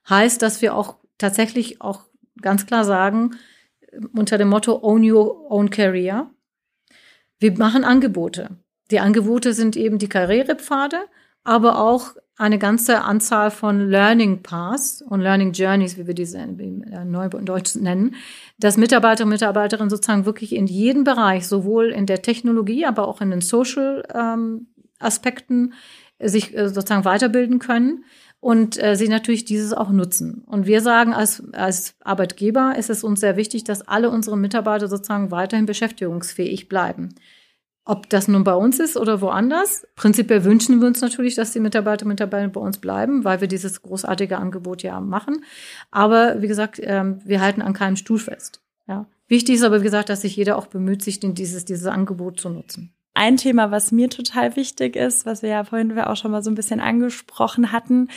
Heißt, 0.09 0.43
dass 0.43 0.63
wir 0.63 0.75
auch 0.75 0.97
tatsächlich 1.19 1.81
auch 1.81 2.05
ganz 2.41 2.67
klar 2.67 2.85
sagen, 2.85 3.37
unter 4.15 4.39
dem 4.39 4.49
Motto 4.49 4.81
Own 4.83 5.09
Your 5.09 5.51
Own 5.51 5.71
Career, 5.71 6.31
wir 7.39 7.57
machen 7.59 7.85
Angebote. 7.85 8.51
Die 8.91 9.01
Angebote 9.01 9.53
sind 9.53 9.77
eben 9.77 9.99
die 9.99 10.09
Karrierepfade, 10.09 10.97
aber 11.43 11.79
auch 11.79 12.15
eine 12.37 12.59
ganze 12.59 13.03
Anzahl 13.03 13.51
von 13.51 13.89
Learning 13.89 14.43
Paths 14.43 15.03
und 15.03 15.21
Learning 15.21 15.53
Journeys, 15.53 15.97
wie 15.97 16.07
wir 16.07 16.15
diese 16.15 16.39
äh, 16.39 17.05
neu 17.05 17.27
in 17.27 17.45
Deutsch 17.45 17.77
nennen, 17.77 18.17
dass 18.59 18.77
Mitarbeiter 18.77 19.25
und 19.25 19.31
Mitarbeiterinnen 19.31 19.91
sozusagen 19.91 20.27
wirklich 20.27 20.55
in 20.55 20.67
jedem 20.67 21.05
Bereich, 21.05 21.47
sowohl 21.47 21.91
in 21.91 22.07
der 22.07 22.23
Technologie, 22.23 22.87
aber 22.87 23.07
auch 23.07 23.21
in 23.21 23.31
den 23.31 23.41
Social 23.41 24.03
ähm, 24.13 24.67
Aspekten 24.99 25.75
sich 26.21 26.57
äh, 26.57 26.69
sozusagen 26.69 27.05
weiterbilden 27.05 27.59
können 27.59 28.05
und 28.41 28.83
äh, 28.83 28.95
sie 28.95 29.09
natürlich 29.09 29.45
dieses 29.45 29.73
auch 29.73 29.91
nutzen. 29.91 30.45
Und 30.47 30.67
wir 30.67 30.81
sagen 30.81 31.15
als, 31.15 31.43
als 31.53 31.95
Arbeitgeber 32.01 32.75
ist 32.77 32.91
es 32.91 33.03
uns 33.03 33.21
sehr 33.21 33.37
wichtig, 33.37 33.65
dass 33.65 33.83
alle 33.83 34.11
unsere 34.11 34.37
Mitarbeiter 34.37 34.89
sozusagen 34.89 35.31
weiterhin 35.31 35.67
beschäftigungsfähig 35.67 36.69
bleiben. 36.69 37.15
Ob 37.87 38.09
das 38.09 38.29
nun 38.29 38.45
bei 38.45 38.55
uns 38.55 38.81
ist 38.81 38.97
oder 38.97 39.21
woanders. 39.21 39.87
Prinzipiell 39.95 40.45
wünschen 40.45 40.81
wir 40.81 40.89
uns 40.89 41.03
natürlich, 41.03 41.35
dass 41.35 41.53
die 41.53 41.61
Mitarbeiter 41.61 42.05
und 42.05 42.11
Mitarbeiter 42.11 42.49
bei 42.49 42.61
uns 42.61 42.79
bleiben, 42.79 43.25
weil 43.25 43.41
wir 43.41 43.49
dieses 43.49 43.83
großartige 43.83 44.39
Angebot 44.39 44.83
ja 44.83 45.01
machen. 45.01 45.45
Aber 45.91 46.41
wie 46.41 46.49
gesagt, 46.49 46.81
ähm, 46.83 47.21
wir 47.25 47.43
halten 47.43 47.61
an 47.61 47.75
keinem 47.75 47.97
Stuhl 47.97 48.19
fest. 48.19 48.63
Ja. 48.87 49.07
Wichtig 49.27 49.57
ist 49.57 49.65
aber, 49.65 49.81
wie 49.81 49.85
gesagt, 49.85 50.09
dass 50.09 50.23
sich 50.23 50.37
jeder 50.37 50.57
auch 50.57 50.67
bemüht, 50.67 51.03
sich 51.03 51.21
dieses, 51.21 51.65
dieses 51.65 51.87
Angebot 51.87 52.41
zu 52.41 52.49
nutzen. 52.49 52.95
Ein 53.15 53.37
Thema, 53.37 53.71
was 53.71 53.93
mir 53.93 54.11
total 54.11 54.57
wichtig 54.57 54.97
ist, 54.97 55.25
was 55.25 55.43
wir 55.43 55.51
ja 55.51 55.65
vorhin 55.65 55.99
auch 56.01 56.17
schon 56.17 56.33
mal 56.33 56.43
so 56.43 56.51
ein 56.51 56.57
bisschen 56.57 56.81
angesprochen 56.81 57.73
hatten, 57.73 58.09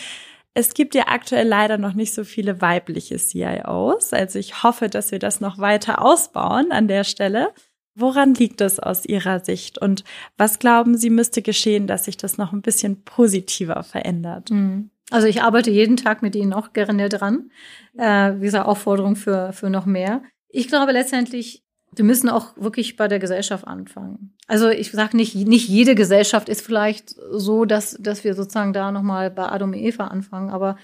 Es 0.59 0.73
gibt 0.73 0.95
ja 0.95 1.03
aktuell 1.09 1.47
leider 1.47 1.77
noch 1.77 1.93
nicht 1.93 2.15
so 2.15 2.23
viele 2.23 2.61
weibliche 2.61 3.17
CIOs. 3.17 4.11
Also 4.11 4.39
ich 4.39 4.63
hoffe, 4.63 4.89
dass 4.89 5.11
wir 5.11 5.19
das 5.19 5.39
noch 5.39 5.59
weiter 5.59 6.03
ausbauen 6.03 6.71
an 6.71 6.87
der 6.87 7.03
Stelle. 7.03 7.49
Woran 7.93 8.33
liegt 8.33 8.59
das 8.59 8.79
aus 8.79 9.05
Ihrer 9.05 9.39
Sicht? 9.39 9.77
Und 9.79 10.03
was 10.35 10.57
glauben 10.57 10.97
Sie 10.97 11.11
müsste 11.11 11.43
geschehen, 11.43 11.85
dass 11.85 12.05
sich 12.05 12.17
das 12.17 12.39
noch 12.39 12.53
ein 12.53 12.63
bisschen 12.63 13.03
positiver 13.03 13.83
verändert? 13.83 14.49
Mhm. 14.49 14.89
Also 15.11 15.27
ich 15.27 15.43
arbeite 15.43 15.69
jeden 15.69 15.95
Tag 15.95 16.23
mit 16.23 16.35
Ihnen 16.35 16.53
auch 16.53 16.73
gerne 16.73 17.07
dran. 17.07 17.51
Äh, 17.95 18.33
wie 18.37 18.45
gesagt, 18.45 18.67
Aufforderung 18.67 19.15
für, 19.15 19.53
für 19.53 19.69
noch 19.69 19.85
mehr. 19.85 20.23
Ich 20.49 20.67
glaube 20.69 20.91
letztendlich, 20.91 21.63
wir 21.95 22.05
müssen 22.05 22.29
auch 22.29 22.55
wirklich 22.57 22.95
bei 22.95 23.07
der 23.07 23.19
Gesellschaft 23.19 23.67
anfangen. 23.67 24.33
Also 24.47 24.69
ich 24.69 24.91
sage 24.91 25.17
nicht, 25.17 25.35
nicht 25.35 25.67
jede 25.67 25.95
Gesellschaft 25.95 26.49
ist 26.49 26.61
vielleicht 26.61 27.15
so, 27.31 27.65
dass, 27.65 27.97
dass 27.99 28.23
wir 28.23 28.35
sozusagen 28.35 28.73
da 28.73 28.91
nochmal 28.91 29.31
bei 29.31 29.49
Adam 29.49 29.69
und 29.69 29.77
Eva 29.77 30.07
anfangen, 30.07 30.49
aber 30.49 30.77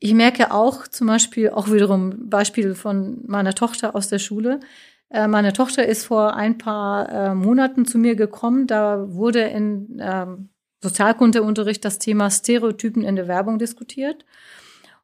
ich 0.00 0.14
merke 0.14 0.52
auch 0.52 0.86
zum 0.86 1.08
Beispiel, 1.08 1.50
auch 1.50 1.72
wiederum 1.72 2.28
Beispiel 2.30 2.76
von 2.76 3.18
meiner 3.26 3.52
Tochter 3.52 3.96
aus 3.96 4.08
der 4.08 4.20
Schule, 4.20 4.60
äh, 5.10 5.26
meine 5.26 5.52
Tochter 5.52 5.86
ist 5.86 6.04
vor 6.04 6.34
ein 6.36 6.58
paar 6.58 7.08
äh, 7.10 7.34
Monaten 7.34 7.86
zu 7.86 7.98
mir 7.98 8.14
gekommen. 8.14 8.66
Da 8.66 9.12
wurde 9.12 9.40
in 9.40 9.98
ähm, 10.00 10.50
Sozialkundeunterricht 10.82 11.84
das 11.84 11.98
Thema 11.98 12.30
Stereotypen 12.30 13.02
in 13.02 13.16
der 13.16 13.28
Werbung 13.28 13.58
diskutiert. 13.58 14.24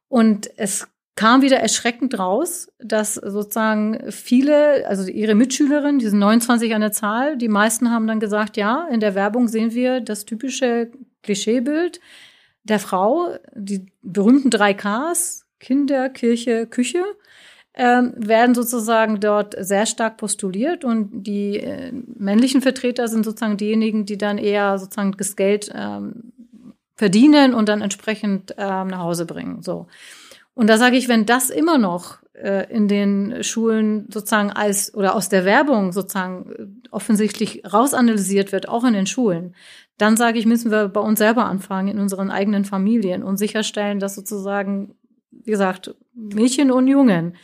Und 0.07 0.49
es 0.57 0.87
kam 1.15 1.41
wieder 1.41 1.57
erschreckend 1.57 2.19
raus, 2.19 2.67
dass 2.77 3.15
sozusagen 3.15 4.11
viele, 4.11 4.85
also 4.87 5.09
ihre 5.09 5.33
Mitschülerinnen, 5.33 5.99
die 5.99 6.07
sind 6.07 6.19
29 6.19 6.75
an 6.75 6.81
der 6.81 6.91
Zahl, 6.91 7.37
die 7.37 7.47
meisten 7.47 7.89
haben 7.89 8.05
dann 8.05 8.19
gesagt, 8.19 8.57
ja, 8.57 8.87
in 8.91 8.99
der 8.99 9.15
Werbung 9.15 9.47
sehen 9.47 9.73
wir 9.73 10.01
das 10.01 10.25
typische 10.25 10.91
Klischeebild 11.23 12.01
der 12.63 12.79
Frau, 12.79 13.37
die 13.53 13.85
berühmten 14.01 14.49
drei 14.49 14.73
Ks, 14.73 15.45
Kinder, 15.59 16.09
Kirche, 16.09 16.67
Küche 16.67 17.03
ähm, 17.75 18.13
werden 18.15 18.55
sozusagen 18.55 19.19
dort 19.19 19.55
sehr 19.57 19.85
stark 19.85 20.17
postuliert 20.17 20.83
und 20.83 21.23
die 21.23 21.59
äh, 21.59 21.91
männlichen 21.91 22.61
Vertreter 22.61 23.07
sind 23.07 23.23
sozusagen 23.25 23.57
diejenigen, 23.57 24.05
die 24.05 24.17
dann 24.17 24.37
eher 24.37 24.77
sozusagen 24.77 25.13
das 25.17 25.35
Geld 25.35 25.71
ähm, 25.73 26.33
verdienen 26.95 27.53
und 27.53 27.69
dann 27.69 27.81
entsprechend 27.81 28.55
ähm, 28.57 28.87
nach 28.87 28.99
Hause 28.99 29.25
bringen. 29.25 29.61
So. 29.61 29.87
Und 30.55 30.67
da 30.67 30.77
sage 30.77 30.97
ich, 30.97 31.07
wenn 31.07 31.25
das 31.25 31.49
immer 31.49 31.77
noch 31.77 32.19
äh, 32.33 32.69
in 32.73 32.87
den 32.87 33.43
Schulen 33.43 34.07
sozusagen 34.11 34.51
als 34.51 34.93
oder 34.93 35.15
aus 35.15 35.29
der 35.29 35.45
Werbung 35.45 35.91
sozusagen 35.91 36.51
äh, 36.51 36.87
offensichtlich 36.91 37.63
rausanalysiert 37.71 38.51
wird, 38.51 38.67
auch 38.67 38.83
in 38.83 38.93
den 38.93 39.05
Schulen, 39.05 39.55
dann 39.97 40.17
sage 40.17 40.39
ich, 40.39 40.45
müssen 40.45 40.71
wir 40.71 40.87
bei 40.87 41.01
uns 41.01 41.19
selber 41.19 41.45
anfangen, 41.45 41.89
in 41.89 41.99
unseren 41.99 42.31
eigenen 42.31 42.65
Familien 42.65 43.23
und 43.23 43.37
sicherstellen, 43.37 43.99
dass 43.99 44.15
sozusagen, 44.15 44.95
wie 45.31 45.51
gesagt, 45.51 45.95
Mädchen 46.13 46.71
und 46.71 46.87
Jungen 46.87 47.35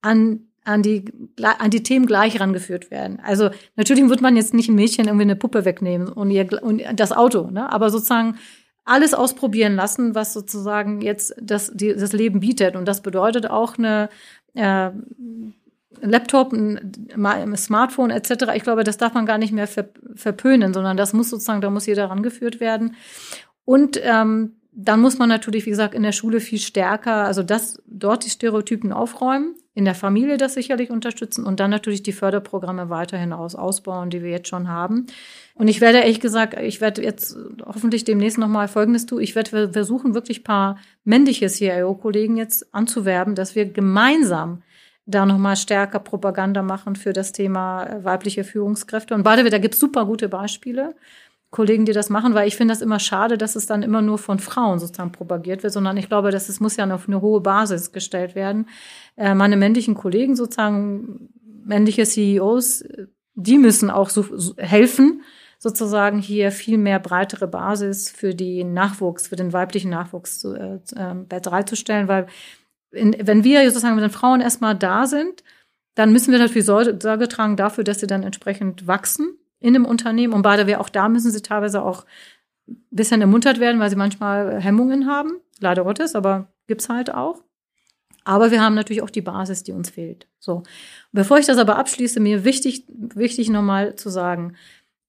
an 0.00 0.48
an 0.64 0.82
die, 0.82 1.04
an 1.42 1.70
die 1.70 1.82
Themen 1.82 2.06
gleich 2.06 2.40
rangeführt 2.40 2.90
werden. 2.90 3.20
Also 3.22 3.50
natürlich 3.76 4.08
wird 4.08 4.22
man 4.22 4.34
jetzt 4.34 4.54
nicht 4.54 4.68
ein 4.68 4.74
Mädchen 4.74 5.06
irgendwie 5.06 5.24
eine 5.24 5.36
Puppe 5.36 5.64
wegnehmen 5.64 6.08
und, 6.08 6.30
ihr, 6.30 6.48
und 6.62 6.82
das 6.96 7.12
Auto, 7.12 7.50
ne? 7.50 7.70
aber 7.70 7.90
sozusagen 7.90 8.38
alles 8.84 9.14
ausprobieren 9.14 9.74
lassen, 9.74 10.14
was 10.14 10.32
sozusagen 10.32 11.00
jetzt 11.00 11.34
das, 11.40 11.72
die, 11.74 11.94
das 11.94 12.12
Leben 12.12 12.40
bietet. 12.40 12.76
Und 12.76 12.86
das 12.86 13.00
bedeutet 13.00 13.48
auch 13.48 13.78
eine 13.78 14.08
äh, 14.54 14.90
Laptop, 16.00 16.52
ein, 16.52 17.08
ein 17.24 17.56
Smartphone 17.56 18.10
etc. 18.10 18.46
Ich 18.54 18.62
glaube, 18.62 18.84
das 18.84 18.98
darf 18.98 19.14
man 19.14 19.26
gar 19.26 19.38
nicht 19.38 19.52
mehr 19.52 19.66
ver, 19.66 19.88
verpönen, 20.14 20.74
sondern 20.74 20.96
das 20.96 21.12
muss 21.12 21.30
sozusagen, 21.30 21.60
da 21.60 21.70
muss 21.70 21.86
jeder 21.86 22.10
rangeführt 22.10 22.60
werden. 22.60 22.96
Und 23.64 23.98
ähm, 24.02 24.56
dann 24.72 25.00
muss 25.00 25.18
man 25.18 25.28
natürlich, 25.28 25.66
wie 25.66 25.70
gesagt, 25.70 25.94
in 25.94 26.02
der 26.02 26.12
Schule 26.12 26.40
viel 26.40 26.58
stärker, 26.58 27.24
also 27.24 27.42
das, 27.42 27.80
dort 27.86 28.24
die 28.24 28.30
Stereotypen 28.30 28.92
aufräumen, 28.92 29.54
in 29.74 29.84
der 29.84 29.94
Familie 29.94 30.36
das 30.36 30.54
sicherlich 30.54 30.90
unterstützen 30.90 31.44
und 31.44 31.58
dann 31.58 31.70
natürlich 31.70 32.02
die 32.02 32.12
Förderprogramme 32.12 32.90
weiterhin 32.90 33.32
aus, 33.32 33.54
ausbauen, 33.56 34.08
die 34.08 34.22
wir 34.22 34.30
jetzt 34.30 34.48
schon 34.48 34.68
haben. 34.68 35.06
Und 35.54 35.68
ich 35.68 35.80
werde 35.80 35.98
ehrlich 35.98 36.20
gesagt, 36.20 36.58
ich 36.60 36.80
werde 36.80 37.02
jetzt 37.02 37.36
hoffentlich 37.64 38.04
demnächst 38.04 38.38
nochmal 38.38 38.68
Folgendes 38.68 39.06
tun. 39.06 39.20
Ich 39.20 39.34
werde 39.34 39.72
versuchen, 39.72 40.14
wirklich 40.14 40.44
paar 40.44 40.78
männliche 41.04 41.48
CIO-Kollegen 41.48 42.36
jetzt 42.36 42.72
anzuwerben, 42.74 43.34
dass 43.34 43.54
wir 43.54 43.66
gemeinsam 43.66 44.62
da 45.06 45.26
nochmal 45.26 45.56
stärker 45.56 45.98
Propaganda 45.98 46.62
machen 46.62 46.96
für 46.96 47.12
das 47.12 47.32
Thema 47.32 47.84
äh, 47.84 48.04
weibliche 48.04 48.44
Führungskräfte. 48.44 49.14
Und 49.14 49.22
beide, 49.22 49.48
da 49.50 49.58
gibt's 49.58 49.78
super 49.78 50.06
gute 50.06 50.28
Beispiele. 50.28 50.94
Kollegen, 51.54 51.84
die 51.84 51.92
das 51.92 52.10
machen, 52.10 52.34
weil 52.34 52.48
ich 52.48 52.56
finde 52.56 52.74
das 52.74 52.82
immer 52.82 52.98
schade, 52.98 53.38
dass 53.38 53.54
es 53.54 53.66
dann 53.66 53.84
immer 53.84 54.02
nur 54.02 54.18
von 54.18 54.40
Frauen 54.40 54.80
sozusagen 54.80 55.12
propagiert 55.12 55.62
wird, 55.62 55.72
sondern 55.72 55.96
ich 55.96 56.08
glaube, 56.08 56.32
dass 56.32 56.48
es 56.48 56.58
muss 56.58 56.76
ja 56.76 56.92
auf 56.92 57.06
eine 57.06 57.20
hohe 57.20 57.40
Basis 57.40 57.92
gestellt 57.92 58.34
werden. 58.34 58.68
Äh, 59.16 59.36
meine 59.36 59.56
männlichen 59.56 59.94
Kollegen 59.94 60.34
sozusagen, 60.34 61.28
männliche 61.64 62.06
CEOs, 62.06 62.84
die 63.36 63.58
müssen 63.58 63.88
auch 63.88 64.10
so, 64.10 64.24
so 64.36 64.56
helfen, 64.56 65.22
sozusagen 65.60 66.18
hier 66.18 66.50
viel 66.50 66.76
mehr 66.76 66.98
breitere 66.98 67.46
Basis 67.46 68.10
für 68.10 68.34
den 68.34 68.72
Nachwuchs, 68.72 69.28
für 69.28 69.36
den 69.36 69.52
weiblichen 69.52 69.90
Nachwuchs 69.90 70.40
zu, 70.40 70.54
äh, 70.54 70.80
äh, 70.96 71.14
bereitzustellen, 71.14 72.08
weil 72.08 72.26
in, 72.90 73.16
wenn 73.22 73.44
wir 73.44 73.64
sozusagen 73.66 73.94
mit 73.94 74.02
den 74.02 74.10
Frauen 74.10 74.40
erstmal 74.40 74.74
da 74.74 75.06
sind, 75.06 75.44
dann 75.94 76.10
müssen 76.10 76.32
wir 76.32 76.40
natürlich 76.40 76.66
Sorge 76.66 77.28
tragen 77.28 77.56
dafür, 77.56 77.84
dass 77.84 78.00
sie 78.00 78.08
dann 78.08 78.24
entsprechend 78.24 78.88
wachsen 78.88 79.38
in 79.64 79.74
einem 79.74 79.86
Unternehmen. 79.86 80.34
Und 80.34 80.46
the 80.46 80.66
way, 80.66 80.76
auch 80.76 80.90
da 80.90 81.08
müssen 81.08 81.30
sie 81.30 81.40
teilweise 81.40 81.82
auch 81.82 82.04
ein 82.68 82.84
bisschen 82.90 83.22
ermuntert 83.22 83.60
werden, 83.60 83.80
weil 83.80 83.88
sie 83.88 83.96
manchmal 83.96 84.60
Hemmungen 84.60 85.06
haben. 85.06 85.40
Leider 85.58 85.84
Gottes, 85.84 86.14
aber 86.14 86.52
gibt's 86.66 86.90
halt 86.90 87.12
auch. 87.12 87.42
Aber 88.24 88.50
wir 88.50 88.60
haben 88.60 88.74
natürlich 88.74 89.02
auch 89.02 89.10
die 89.10 89.22
Basis, 89.22 89.62
die 89.62 89.72
uns 89.72 89.88
fehlt. 89.88 90.26
So. 90.38 90.64
Bevor 91.12 91.38
ich 91.38 91.46
das 91.46 91.56
aber 91.56 91.76
abschließe, 91.76 92.20
mir 92.20 92.44
wichtig, 92.44 92.84
wichtig 92.88 93.48
nochmal 93.48 93.96
zu 93.96 94.10
sagen, 94.10 94.54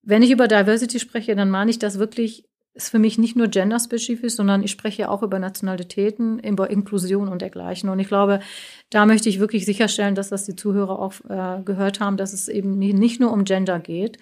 wenn 0.01 0.21
ich 0.21 0.31
über 0.31 0.47
Diversity 0.47 0.99
spreche, 0.99 1.35
dann 1.35 1.49
meine 1.49 1.71
ich 1.71 1.79
das 1.79 1.99
wirklich 1.99 2.47
ist 2.75 2.89
für 2.89 2.99
mich 2.99 3.17
nicht 3.17 3.37
nur 3.37 3.47
genderspezifisch, 3.47 4.33
sondern 4.33 4.61
ich 4.61 4.71
spreche 4.71 5.09
auch 5.09 5.23
über 5.23 5.39
Nationalitäten, 5.39 6.39
über 6.39 6.69
Inklusion 6.69 7.29
und 7.29 7.41
dergleichen. 7.41 7.89
Und 7.89 7.99
ich 7.99 8.09
glaube, 8.09 8.41
da 8.89 9.05
möchte 9.05 9.29
ich 9.29 9.39
wirklich 9.39 9.65
sicherstellen, 9.65 10.13
dass 10.13 10.29
das 10.29 10.45
die 10.45 10.57
Zuhörer 10.57 10.99
auch 10.99 11.13
äh, 11.29 11.63
gehört 11.63 12.01
haben, 12.01 12.17
dass 12.17 12.33
es 12.33 12.49
eben 12.49 12.77
nicht 12.77 13.21
nur 13.21 13.31
um 13.31 13.45
Gender 13.45 13.79
geht. 13.79 14.17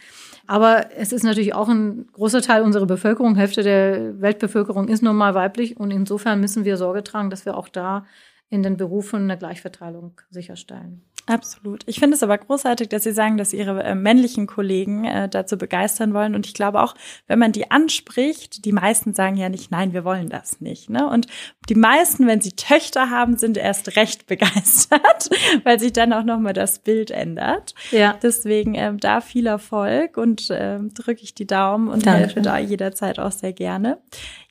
Aber 0.45 0.91
es 0.95 1.11
ist 1.11 1.23
natürlich 1.23 1.55
auch 1.55 1.67
ein 1.67 2.07
großer 2.13 2.41
Teil 2.41 2.61
unserer 2.61 2.85
Bevölkerung, 2.85 3.35
Hälfte 3.35 3.63
der 3.63 4.21
Weltbevölkerung 4.21 4.87
ist 4.87 5.01
nun 5.01 5.15
mal 5.15 5.33
weiblich. 5.33 5.77
Und 5.77 5.89
insofern 5.89 6.39
müssen 6.39 6.63
wir 6.63 6.77
Sorge 6.77 7.03
tragen, 7.03 7.31
dass 7.31 7.45
wir 7.47 7.57
auch 7.57 7.69
da 7.69 8.05
in 8.49 8.61
den 8.61 8.77
Berufen 8.77 9.23
eine 9.23 9.37
Gleichverteilung 9.37 10.21
sicherstellen. 10.29 11.01
Absolut. 11.25 11.83
Ich 11.85 11.99
finde 11.99 12.15
es 12.15 12.23
aber 12.23 12.37
großartig, 12.37 12.89
dass 12.89 13.03
Sie 13.03 13.13
sagen, 13.13 13.37
dass 13.37 13.51
Sie 13.51 13.57
Ihre 13.57 13.81
äh, 13.81 13.95
männlichen 13.95 14.45
Kollegen 14.45 15.05
äh, 15.05 15.29
dazu 15.29 15.57
begeistern 15.57 16.13
wollen. 16.13 16.35
Und 16.35 16.45
ich 16.45 16.53
glaube 16.53 16.81
auch, 16.81 16.95
wenn 17.27 17.39
man 17.39 17.53
die 17.53 17.71
anspricht, 17.71 18.65
die 18.65 18.73
meisten 18.73 19.13
sagen 19.13 19.37
ja 19.37 19.47
nicht, 19.47 19.71
nein, 19.71 19.93
wir 19.93 20.03
wollen 20.03 20.27
das 20.27 20.59
nicht. 20.59 20.89
Ne? 20.89 21.07
Und 21.07 21.27
die 21.69 21.75
meisten, 21.75 22.27
wenn 22.27 22.41
sie 22.41 22.51
Töchter 22.51 23.09
haben, 23.09 23.37
sind 23.37 23.55
erst 23.55 23.95
recht 23.95 24.27
begeistert, 24.27 25.29
weil 25.63 25.79
sich 25.79 25.93
dann 25.93 26.11
auch 26.11 26.23
nochmal 26.23 26.53
das 26.53 26.79
Bild 26.79 27.09
ändert. 27.09 27.73
Ja. 27.91 28.17
Deswegen 28.21 28.75
ähm, 28.75 28.99
da 28.99 29.21
viel 29.21 29.47
Erfolg 29.47 30.17
und 30.17 30.49
ähm, 30.51 30.93
drücke 30.93 31.23
ich 31.23 31.33
die 31.33 31.47
Daumen 31.47 31.87
und 31.87 32.05
Danke. 32.05 32.19
helfe 32.19 32.41
da 32.41 32.57
jederzeit 32.57 33.19
auch 33.19 33.31
sehr 33.31 33.53
gerne. 33.53 33.99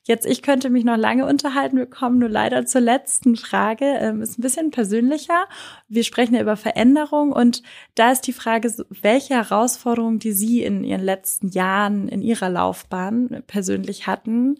Jetzt, 0.05 0.25
ich 0.25 0.41
könnte 0.41 0.69
mich 0.69 0.83
noch 0.83 0.97
lange 0.97 1.25
unterhalten. 1.25 1.77
Wir 1.77 1.85
kommen 1.85 2.19
nur 2.19 2.27
leider 2.27 2.65
zur 2.65 2.81
letzten 2.81 3.37
Frage. 3.37 3.85
Ähm, 3.85 4.21
ist 4.21 4.37
ein 4.37 4.41
bisschen 4.41 4.69
persönlicher. 4.69 5.47
Wir 5.87 6.03
sprechen 6.03 6.35
ja 6.35 6.41
über 6.41 6.57
Veränderung 6.57 7.31
und 7.31 7.63
da 7.95 8.11
ist 8.11 8.27
die 8.27 8.33
Frage, 8.33 8.73
welche 9.01 9.35
Herausforderungen, 9.35 10.19
die 10.19 10.33
Sie 10.33 10.61
in 10.61 10.83
Ihren 10.83 11.03
letzten 11.03 11.47
Jahren 11.47 12.09
in 12.09 12.21
Ihrer 12.21 12.49
Laufbahn 12.49 13.43
persönlich 13.47 14.05
hatten, 14.05 14.55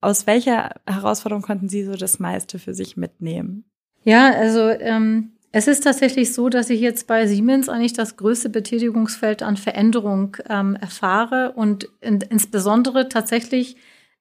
aus 0.00 0.28
welcher 0.28 0.76
Herausforderung 0.86 1.42
konnten 1.42 1.68
Sie 1.68 1.82
so 1.84 1.94
das 1.94 2.20
meiste 2.20 2.60
für 2.60 2.74
sich 2.74 2.96
mitnehmen? 2.96 3.64
Ja, 4.04 4.30
also 4.30 4.68
ähm, 4.68 5.32
es 5.50 5.66
ist 5.66 5.82
tatsächlich 5.82 6.34
so, 6.34 6.48
dass 6.48 6.70
ich 6.70 6.80
jetzt 6.80 7.08
bei 7.08 7.26
Siemens 7.26 7.68
eigentlich 7.68 7.94
das 7.94 8.16
größte 8.16 8.48
Betätigungsfeld 8.48 9.42
an 9.42 9.56
Veränderung 9.56 10.36
ähm, 10.48 10.76
erfahre 10.76 11.52
und 11.56 11.88
in, 12.00 12.20
insbesondere 12.20 13.08
tatsächlich 13.08 13.76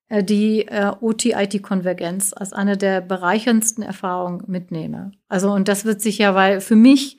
die 0.09 0.67
äh, 0.67 0.91
OT-IT-Konvergenz 0.99 2.33
als 2.33 2.53
eine 2.53 2.77
der 2.77 3.01
bereicherndsten 3.01 3.83
Erfahrungen 3.83 4.43
mitnehme. 4.47 5.11
Also, 5.27 5.51
und 5.51 5.67
das 5.67 5.85
wird 5.85 6.01
sich 6.01 6.17
ja, 6.19 6.35
weil 6.35 6.61
für 6.61 6.75
mich, 6.75 7.17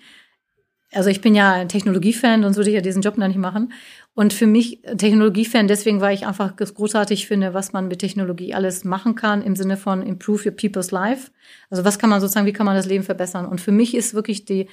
also 0.92 1.11
ich 1.11 1.20
bin 1.20 1.35
ja 1.35 1.53
ein 1.53 1.68
Technologiefan, 1.68 2.42
sonst 2.42 2.57
würde 2.57 2.70
ich 2.70 2.77
ja 2.77 2.83
diesen 2.83 3.03
Job 3.03 3.18
noch 3.18 3.27
nicht 3.27 3.38
machen. 3.38 3.73
Und 4.14 4.33
für 4.33 4.47
mich 4.47 4.83
Technologiefan, 4.83 5.66
deswegen, 5.66 6.01
weil 6.01 6.14
ich 6.14 6.27
einfach 6.27 6.55
großartig 6.55 7.27
finde, 7.27 7.53
was 7.53 7.73
man 7.73 7.88
mit 7.88 7.99
Technologie 7.99 8.55
alles 8.55 8.85
machen 8.85 9.16
kann 9.16 9.42
im 9.42 9.57
Sinne 9.57 9.77
von 9.77 10.03
improve 10.03 10.49
your 10.49 10.55
people's 10.55 10.92
life. 10.92 11.33
Also 11.70 11.85
was 11.85 11.99
kann 11.99 12.11
man 12.11 12.20
sozusagen, 12.20 12.47
wie 12.47 12.53
kann 12.53 12.66
man 12.66 12.77
das 12.77 12.87
Leben 12.87 13.03
verbessern? 13.03 13.47
Und 13.47 13.61
für 13.61 13.73
mich 13.73 13.97
ist 13.97 14.14
wirklich 14.14 14.44
die 14.44 14.68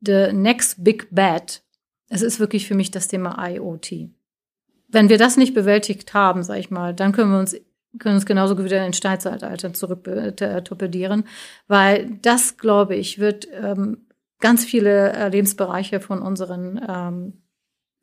the 0.00 0.32
next 0.32 0.82
big 0.82 1.08
bad. 1.10 1.62
Es 2.08 2.22
ist 2.22 2.40
wirklich 2.40 2.66
für 2.66 2.74
mich 2.74 2.90
das 2.90 3.08
Thema 3.08 3.36
IoT 3.46 4.08
wenn 4.88 5.08
wir 5.08 5.18
das 5.18 5.36
nicht 5.36 5.54
bewältigt 5.54 6.14
haben, 6.14 6.42
sag 6.42 6.58
ich 6.58 6.70
mal, 6.70 6.94
dann 6.94 7.12
können 7.12 7.30
wir 7.30 7.38
uns 7.38 7.56
können 7.98 8.16
uns 8.16 8.26
genauso 8.26 8.54
gut 8.54 8.66
wieder 8.66 8.84
in 8.84 8.92
Steinzeitalter 8.92 9.72
zurück 9.72 10.06
äh, 10.06 10.62
torpedieren, 10.62 11.24
weil 11.68 12.18
das, 12.22 12.58
glaube 12.58 12.94
ich, 12.96 13.18
wird 13.18 13.48
ähm, 13.52 14.06
ganz 14.40 14.64
viele 14.64 15.12
äh, 15.12 15.28
Lebensbereiche 15.28 16.00
von 16.00 16.20
unserem 16.20 16.78
ähm, 16.86 17.42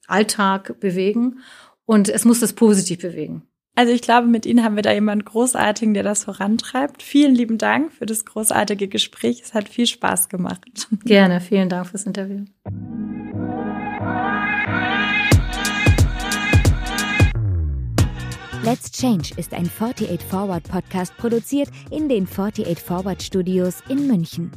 Alltag 0.08 0.80
bewegen 0.80 1.40
und 1.86 2.10
es 2.10 2.26
muss 2.26 2.40
das 2.40 2.54
positiv 2.54 3.02
bewegen. 3.02 3.44
Also 3.76 3.92
ich 3.92 4.02
glaube, 4.02 4.28
mit 4.28 4.46
Ihnen 4.46 4.64
haben 4.64 4.78
wir 4.78 4.84
da 4.84 4.92
jemanden 4.94 5.26
Großartigen, 5.26 5.94
der 5.94 6.04
das 6.04 6.24
vorantreibt. 6.24 7.04
Vielen 7.04 7.36
lieben 7.36 7.58
Dank 7.58 7.92
für 7.92 8.06
das 8.06 8.26
großartige 8.26 8.88
Gespräch. 8.88 9.42
Es 9.44 9.54
hat 9.54 9.68
viel 9.68 9.86
Spaß 9.86 10.30
gemacht. 10.30 10.66
Gerne, 11.04 11.42
vielen 11.42 11.68
Dank 11.68 11.88
fürs 11.88 12.06
Interview. 12.06 12.46
Let's 18.66 18.90
Change 18.90 19.32
ist 19.38 19.54
ein 19.54 19.70
48 19.70 20.20
Forward 20.24 20.64
Podcast 20.64 21.16
produziert 21.18 21.70
in 21.92 22.10
den 22.10 22.28
48 22.28 22.80
Forward 22.80 23.22
Studios 23.22 23.84
in 23.90 24.08
München. 24.08 24.52